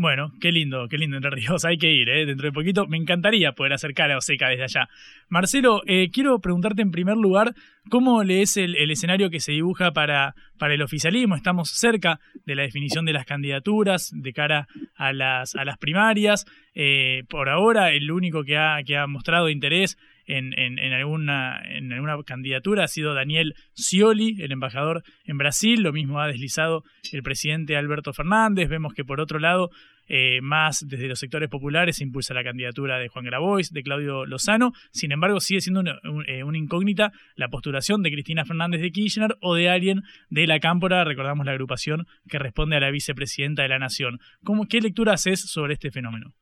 [0.00, 1.62] Bueno, qué lindo, qué lindo Entre Ríos.
[1.66, 2.24] Hay que ir, ¿eh?
[2.24, 2.86] Dentro de poquito.
[2.86, 4.88] Me encantaría poder acercar a Oseca desde allá.
[5.28, 7.54] Marcelo, eh, quiero preguntarte en primer lugar,
[7.90, 11.36] ¿cómo lees el, el, escenario que se dibuja para, para el oficialismo?
[11.36, 16.46] Estamos cerca de la definición de las candidaturas de cara a las, a las primarias.
[16.74, 19.98] Eh, por ahora, el único que ha, que ha mostrado interés
[20.30, 25.82] en, en, en, alguna, en alguna candidatura ha sido Daniel Scioli, el embajador en Brasil.
[25.82, 28.68] Lo mismo ha deslizado el presidente Alberto Fernández.
[28.68, 29.70] Vemos que por otro lado,
[30.06, 34.24] eh, más desde los sectores populares se impulsa la candidatura de Juan Grabois, de Claudio
[34.24, 34.72] Lozano.
[34.92, 39.54] Sin embargo, sigue siendo una, una, incógnita la postulación de Cristina Fernández de Kirchner o
[39.54, 43.78] de alguien de la Cámpora, recordamos la agrupación que responde a la vicepresidenta de la
[43.78, 44.18] Nación.
[44.44, 46.34] ¿Cómo, ¿Qué lectura haces sobre este fenómeno?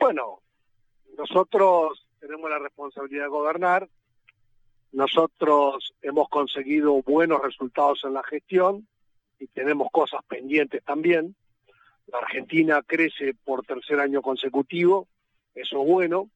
[0.00, 0.41] Bueno,
[1.16, 3.88] nosotros tenemos la responsabilidad de gobernar,
[4.92, 8.86] nosotros hemos conseguido buenos resultados en la gestión
[9.38, 11.34] y tenemos cosas pendientes también.
[12.06, 15.08] La Argentina crece por tercer año consecutivo,
[15.54, 16.30] eso es bueno,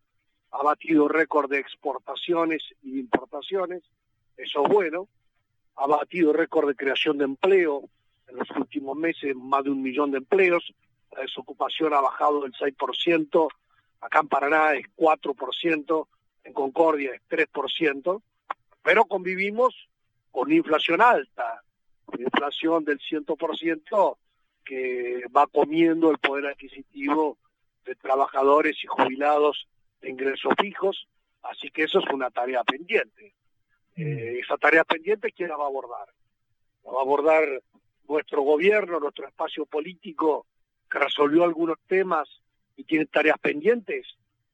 [0.51, 3.83] ha batido récord de exportaciones y importaciones,
[4.37, 5.09] eso es bueno,
[5.77, 7.89] ha batido récord de creación de empleo.
[8.29, 10.73] En los últimos meses, más de un millón de empleos,
[11.13, 13.49] la desocupación ha bajado del 6%,
[14.01, 16.07] acá en Paraná es 4%,
[16.45, 18.23] en Concordia es 3%,
[18.83, 19.89] pero convivimos
[20.31, 21.63] con inflación alta,
[22.19, 24.17] inflación del 100%
[24.65, 27.39] que va comiendo el poder adquisitivo
[27.85, 29.69] de trabajadores y jubilados
[30.01, 31.09] de ingresos fijos,
[31.43, 33.35] así que eso es una tarea pendiente.
[33.97, 36.09] Eh, esa tarea pendiente, ¿quién la va a abordar?
[36.85, 37.63] La va a abordar
[38.09, 40.47] nuestro gobierno, nuestro espacio político
[40.91, 42.29] que resolvió algunos temas
[42.77, 44.07] y tiene tareas pendientes,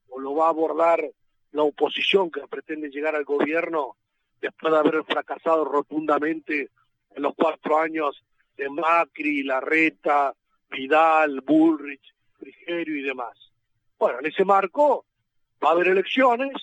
[0.09, 1.03] o lo va a abordar
[1.51, 3.95] la oposición que pretende llegar al gobierno
[4.41, 6.69] después de haber fracasado rotundamente
[7.15, 8.23] en los cuatro años
[8.57, 10.33] de Macri, Larreta,
[10.69, 13.37] Vidal, Bullrich, Frigerio y demás.
[13.97, 15.05] Bueno, en ese marco
[15.63, 16.53] va a haber elecciones.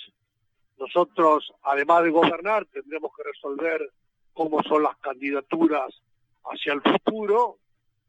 [0.79, 3.91] Nosotros, además de gobernar, tendremos que resolver
[4.33, 6.03] cómo son las candidaturas
[6.45, 7.59] hacia el futuro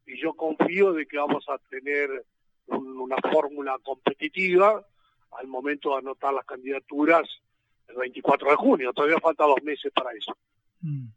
[0.05, 2.25] y yo confío de que vamos a tener
[2.71, 4.85] una fórmula competitiva
[5.39, 7.27] al momento de anotar las candidaturas
[7.87, 8.93] el 24 de junio.
[8.93, 10.35] Todavía falta dos meses para eso.
[10.81, 11.07] Mm.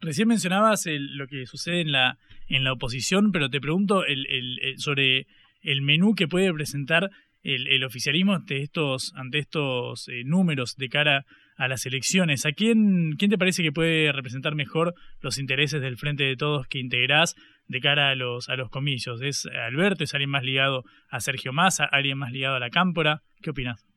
[0.00, 2.18] Recién mencionabas lo que sucede en la,
[2.48, 5.26] en la oposición, pero te pregunto el, el, sobre
[5.60, 7.10] el menú que puede presentar
[7.42, 11.26] el, oficialismo ante estos, ante estos eh, números de cara
[11.66, 12.46] las elecciones.
[12.46, 16.68] ¿A quién, quién te parece que puede representar mejor los intereses del Frente de Todos
[16.68, 17.34] que integrás
[17.66, 19.20] de cara a los, a los comicios?
[19.22, 20.04] ¿Es Alberto?
[20.04, 21.84] ¿Es alguien más ligado a Sergio Massa?
[21.84, 23.22] ¿Alguien más ligado a la Cámpora?
[23.42, 23.88] ¿Qué opinas?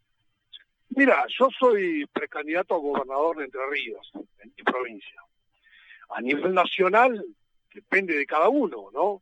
[0.90, 5.22] Mira, yo soy precandidato a gobernador de Entre Ríos, en mi provincia.
[6.10, 7.24] A nivel nacional
[7.74, 9.22] depende de cada uno, ¿no?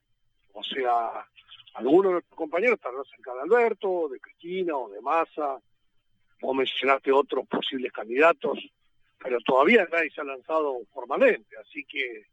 [0.54, 1.28] O sea,
[1.76, 5.60] algunos de nuestros compañeros estarán cerca de Alberto, de Cristina o de Massa,
[6.42, 8.60] o mencionarte otros posibles candidatos,
[9.18, 12.26] pero todavía nadie se ha lanzado formalmente, así que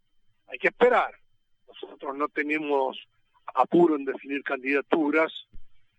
[0.46, 1.12] hay que esperar.
[1.66, 2.96] Nosotros no tenemos
[3.54, 5.32] apuro en definir candidaturas,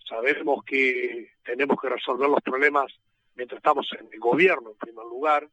[0.07, 2.93] sabemos que tenemos que resolver los problemas
[3.35, 5.47] mientras estamos en el gobierno en primer lugar,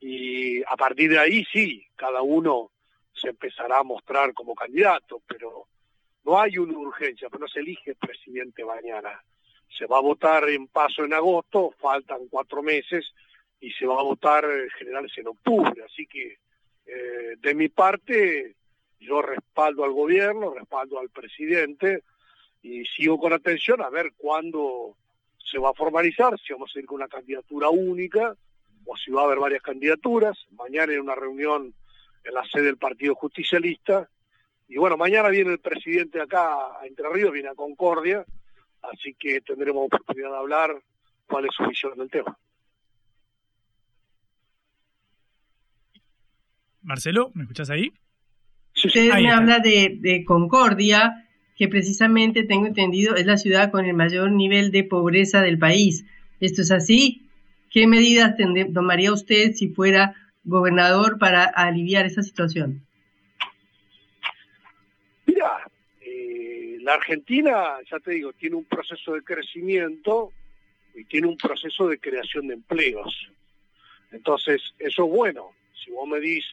[0.00, 2.70] y a partir de ahí sí, cada uno
[3.12, 5.66] se empezará a mostrar como candidato, pero
[6.24, 9.22] no hay una urgencia, pero no se elige presidente mañana.
[9.76, 13.12] Se va a votar en paso en agosto, faltan cuatro meses,
[13.60, 14.44] y se va a votar
[14.78, 15.82] generales en octubre.
[15.84, 16.38] Así que,
[16.86, 18.56] eh, de mi parte,
[18.98, 22.02] yo respaldo al gobierno, respaldo al presidente,
[22.62, 24.96] y sigo con atención a ver cuándo
[25.38, 28.36] se va a formalizar, si vamos a ir con una candidatura única
[28.84, 30.38] o si va a haber varias candidaturas.
[30.52, 31.74] Mañana hay una reunión
[32.24, 34.08] en la sede del Partido Justicialista.
[34.68, 38.24] Y bueno, mañana viene el presidente acá a Entre Ríos, viene a Concordia,
[38.82, 40.82] así que tendremos oportunidad de hablar
[41.26, 42.36] cuál es su visión del tema.
[46.82, 47.92] Marcelo, ¿me escuchas ahí?
[48.84, 51.26] Usted me habla de, de Concordia
[51.60, 56.06] que precisamente tengo entendido es la ciudad con el mayor nivel de pobreza del país.
[56.40, 57.28] ¿Esto es así?
[57.70, 58.34] ¿Qué medidas
[58.72, 62.82] tomaría usted si fuera gobernador para aliviar esa situación?
[65.26, 65.70] Mira,
[66.00, 70.32] eh, la Argentina, ya te digo, tiene un proceso de crecimiento
[70.94, 73.30] y tiene un proceso de creación de empleos.
[74.12, 75.52] Entonces, eso es bueno.
[75.84, 76.44] Si vos me dis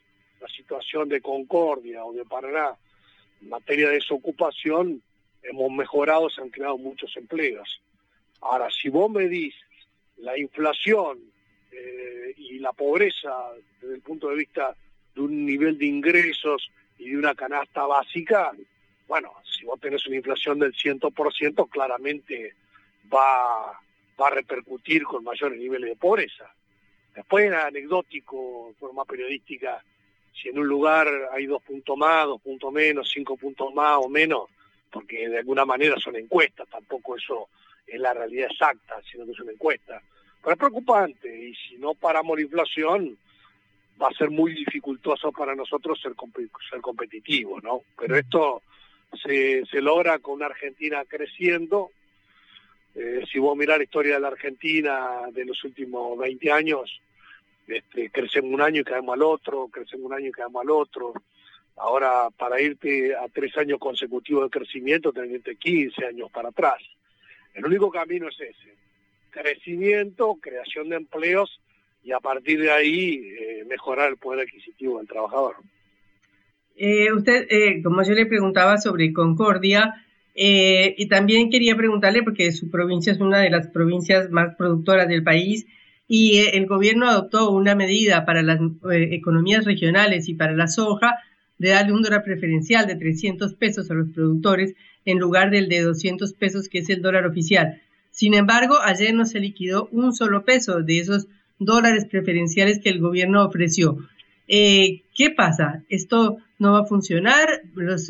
[0.41, 2.75] la situación de Concordia o de Paraná
[3.41, 5.01] en materia de desocupación
[5.43, 7.81] hemos mejorado, se han creado muchos empleos.
[8.41, 9.61] Ahora, si vos me dices
[10.17, 11.19] la inflación
[11.71, 13.33] eh, y la pobreza
[13.79, 14.75] desde el punto de vista
[15.15, 18.51] de un nivel de ingresos y de una canasta básica,
[19.07, 22.53] bueno, si vos tenés una inflación del 100%, claramente
[23.13, 23.79] va,
[24.19, 26.51] va a repercutir con mayores niveles de pobreza.
[27.15, 29.83] Después es anecdótico, forma periodística,
[30.33, 34.09] si en un lugar hay dos puntos más, dos puntos menos, cinco puntos más o
[34.09, 34.49] menos,
[34.91, 37.49] porque de alguna manera son encuestas, tampoco eso
[37.87, 40.01] es la realidad exacta, sino que es una encuesta.
[40.41, 43.17] Pero es preocupante y si no paramos la inflación
[43.99, 46.13] va a ser muy dificultoso para nosotros ser,
[46.69, 47.81] ser competitivos, ¿no?
[47.97, 48.61] Pero esto
[49.23, 51.91] se, se logra con una Argentina creciendo.
[52.95, 57.01] Eh, si vos mirás la historia de la Argentina de los últimos 20 años,
[57.67, 61.13] este, crecemos un año y caemos al otro, crecemos un año y caemos al otro.
[61.75, 66.49] Ahora, para irte a tres años consecutivos de crecimiento, tenés que irte 15 años para
[66.49, 66.81] atrás.
[67.53, 68.75] El único camino es ese.
[69.29, 71.59] Crecimiento, creación de empleos
[72.03, 75.57] y a partir de ahí eh, mejorar el poder adquisitivo del trabajador.
[76.77, 80.03] Eh, usted, eh, como yo le preguntaba sobre Concordia,
[80.39, 85.23] y también quería preguntarle, porque su provincia es una de las provincias más productoras del
[85.23, 85.65] país,
[86.07, 88.59] y eh, el gobierno adoptó una medida para las
[88.91, 91.15] eh, economías regionales y para la soja
[91.57, 94.75] de darle un dólar preferencial de 300 pesos a los productores
[95.05, 97.81] en lugar del de 200 pesos que es el dólar oficial.
[98.11, 101.27] Sin embargo, ayer no se liquidó un solo peso de esos
[101.59, 103.97] dólares preferenciales que el gobierno ofreció.
[104.47, 105.83] Eh, ¿Qué pasa?
[105.89, 107.63] ¿Esto no va a funcionar?
[107.73, 108.07] ¿Los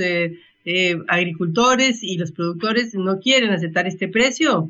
[1.07, 4.69] agricultores y los productores no quieren aceptar este precio?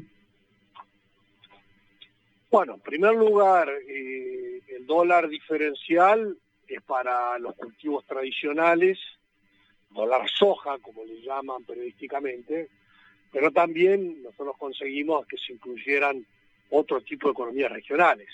[2.52, 9.00] Bueno, en primer lugar, eh, el dólar diferencial es para los cultivos tradicionales,
[9.90, 12.70] dólar soja, como le llaman periodísticamente,
[13.32, 16.24] pero también nosotros conseguimos que se incluyeran
[16.70, 18.30] otro tipo de economías regionales,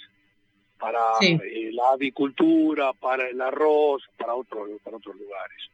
[0.80, 5.70] para eh, la avicultura, para el arroz, para, otros para otros lugares.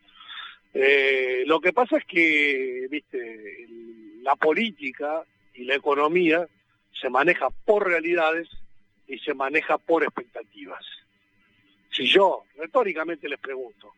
[0.74, 3.68] Eh, lo que pasa es que, viste,
[4.22, 5.24] la política
[5.56, 6.48] y la economía
[7.00, 8.48] se maneja por realidades
[9.08, 10.86] y se maneja por expectativas.
[11.92, 13.94] Si yo retóricamente les pregunto,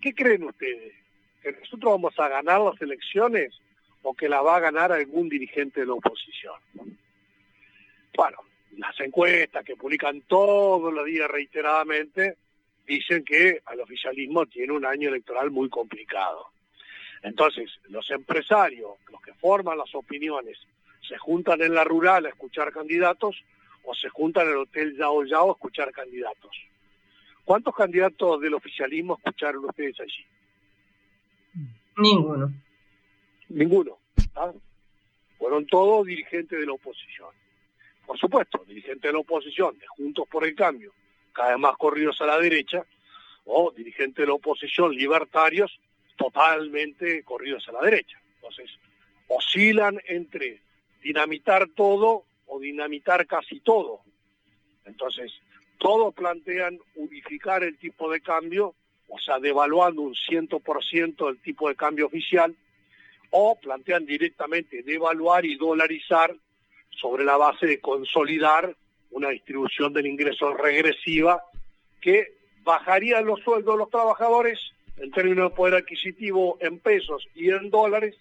[0.00, 0.94] ¿qué creen ustedes?
[1.42, 3.52] ¿Que nosotros vamos a ganar las elecciones
[4.02, 6.54] o que la va a ganar algún dirigente de la oposición?
[8.14, 8.38] Bueno,
[8.76, 12.36] las encuestas que publican todos los días reiteradamente
[12.86, 16.48] dicen que al oficialismo tiene un año electoral muy complicado.
[17.22, 20.58] Entonces, los empresarios, los que forman las opiniones
[21.06, 23.36] se juntan en la rural a escuchar candidatos
[23.84, 26.56] o se juntan en el Hotel Yao Yao a escuchar candidatos.
[27.44, 30.24] ¿Cuántos candidatos del oficialismo escucharon ustedes allí?
[31.96, 32.52] Ninguno.
[33.48, 33.98] Ninguno.
[35.38, 37.30] Fueron todos dirigentes de la oposición.
[38.06, 40.92] Por supuesto, dirigentes de la oposición, Juntos por el Cambio,
[41.32, 42.84] cada vez más corridos a la derecha,
[43.44, 45.78] o dirigentes de la oposición libertarios,
[46.16, 48.20] totalmente corridos a la derecha.
[48.36, 48.70] Entonces,
[49.28, 50.60] oscilan entre
[51.02, 54.00] dinamitar todo o dinamitar casi todo.
[54.84, 55.32] Entonces,
[55.78, 58.74] todos plantean unificar el tipo de cambio,
[59.08, 62.54] o sea, devaluando un 100% el tipo de cambio oficial,
[63.30, 66.36] o plantean directamente devaluar y dolarizar
[67.00, 68.76] sobre la base de consolidar
[69.10, 71.42] una distribución del ingreso regresiva
[72.00, 74.58] que bajaría los sueldos de los trabajadores
[74.96, 78.16] en términos de poder adquisitivo en pesos y en dólares.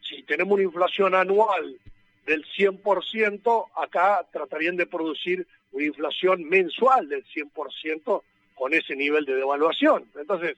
[0.00, 1.78] Si tenemos una inflación anual
[2.26, 8.22] del 100%, acá tratarían de producir una inflación mensual del 100%
[8.54, 10.06] con ese nivel de devaluación.
[10.16, 10.56] Entonces,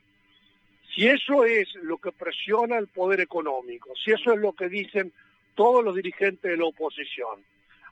[0.95, 5.13] si eso es lo que presiona el poder económico, si eso es lo que dicen
[5.55, 7.45] todos los dirigentes de la oposición,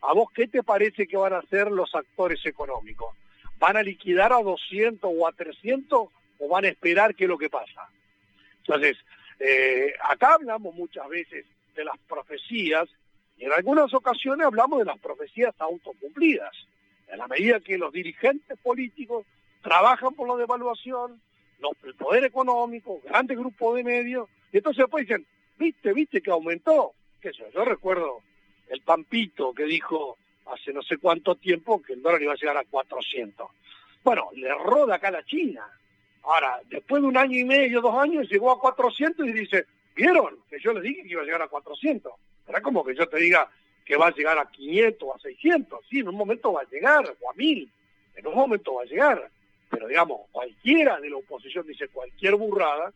[0.02, 3.16] ¿a vos qué te parece que van a hacer los actores económicos?
[3.58, 7.38] ¿Van a liquidar a 200 o a 300 o van a esperar qué es lo
[7.38, 7.88] que pasa?
[8.58, 8.96] Entonces,
[9.38, 12.88] eh, acá hablamos muchas veces de las profecías
[13.42, 16.52] en algunas ocasiones hablamos de las profecías autocumplidas.
[17.08, 19.26] En la medida que los dirigentes políticos
[19.62, 21.20] trabajan por la devaluación,
[21.82, 25.26] el poder económico, grandes grupos de medios, y entonces después dicen,
[25.58, 26.92] viste, viste que aumentó.
[27.20, 27.64] ¿Qué sé yo?
[27.64, 28.20] recuerdo
[28.72, 30.16] el Pampito que dijo
[30.46, 33.46] hace no sé cuánto tiempo que el dólar iba a llegar a 400.
[34.02, 35.66] Bueno, le roda acá la China.
[36.22, 40.38] Ahora, después de un año y medio, dos años, llegó a 400 y dice, ¿vieron?
[40.48, 42.12] Que yo les dije que iba a llegar a 400.
[42.48, 43.48] Era como que yo te diga
[43.84, 45.80] que va a llegar a 500 o a 600.
[45.90, 47.70] Sí, en un momento va a llegar, o a 1000.
[48.16, 49.30] En un momento va a llegar.
[49.68, 52.92] Pero digamos, cualquiera de la oposición dice cualquier burrada,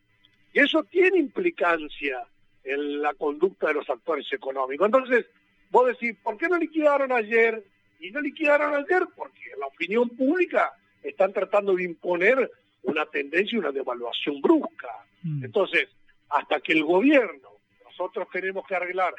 [0.52, 2.26] y eso tiene implicancia
[2.64, 4.86] en la conducta de los actores económicos.
[4.86, 5.26] Entonces,
[5.70, 7.64] vos decís, ¿por qué no liquidaron ayer?
[8.00, 12.50] Y no liquidaron ayer porque la opinión pública están tratando de imponer
[12.82, 14.88] una tendencia y una devaluación brusca.
[15.22, 15.44] Mm.
[15.44, 15.88] Entonces,
[16.28, 17.50] hasta que el gobierno,
[17.84, 19.14] nosotros tenemos que arreglar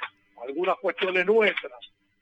[0.46, 1.80] algunas cuestiones nuestras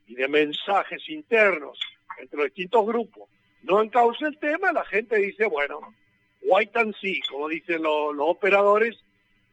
[0.08, 1.80] y de mensajes internos
[2.20, 3.30] entre los distintos grupos,
[3.64, 5.94] no encauce el tema, la gente dice, bueno,
[6.42, 8.96] white and see, como dicen los, operadores,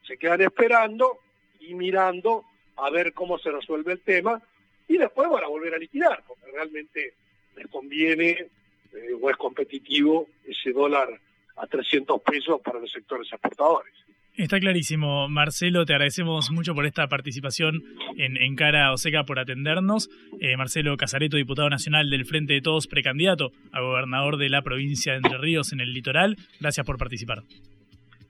[0.07, 1.19] se quedan esperando
[1.59, 2.45] y mirando
[2.77, 4.43] a ver cómo se resuelve el tema
[4.93, 7.15] y después van a volver a liquidar, porque realmente
[7.57, 11.09] les conviene eh, o es competitivo ese dólar
[11.57, 13.95] a 300 pesos para los sectores exportadores.
[14.37, 17.83] Está clarísimo, Marcelo, te agradecemos mucho por esta participación
[18.17, 20.09] en, Cara Oseca por atendernos.
[20.41, 25.13] Eh, Marcelo Casareto, diputado nacional del Frente de Todos, precandidato a gobernador de la provincia
[25.13, 26.39] de Entre Ríos en el litoral.
[26.61, 27.43] Gracias por participar.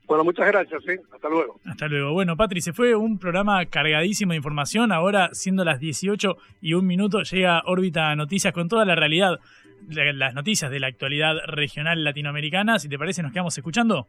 [0.07, 0.99] Bueno, muchas gracias, ¿eh?
[1.13, 1.59] hasta luego.
[1.65, 2.11] Hasta luego.
[2.11, 4.91] Bueno, Patri, se fue un programa cargadísimo de información.
[4.91, 9.39] Ahora, siendo las 18 y un minuto, llega órbita noticias con toda la realidad,
[9.87, 12.79] las noticias de la actualidad regional latinoamericana.
[12.79, 14.07] Si te parece, nos quedamos escuchando.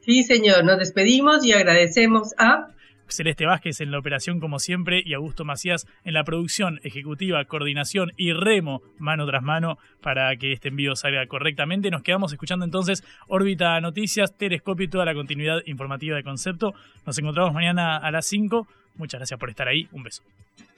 [0.00, 2.68] Sí, señor, nos despedimos y agradecemos a...
[3.08, 8.12] Celeste Vázquez en la operación como siempre y Augusto Macías en la producción ejecutiva, coordinación
[8.16, 11.90] y remo mano tras mano para que este envío salga correctamente.
[11.90, 16.74] Nos quedamos escuchando entonces órbita noticias, telescopio y toda la continuidad informativa de concepto.
[17.04, 18.66] Nos encontramos mañana a las 5.
[18.96, 19.88] Muchas gracias por estar ahí.
[19.92, 20.22] Un beso.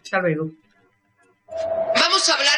[0.03, 0.51] Hasta luego.
[1.49, 2.58] Vamos a hablar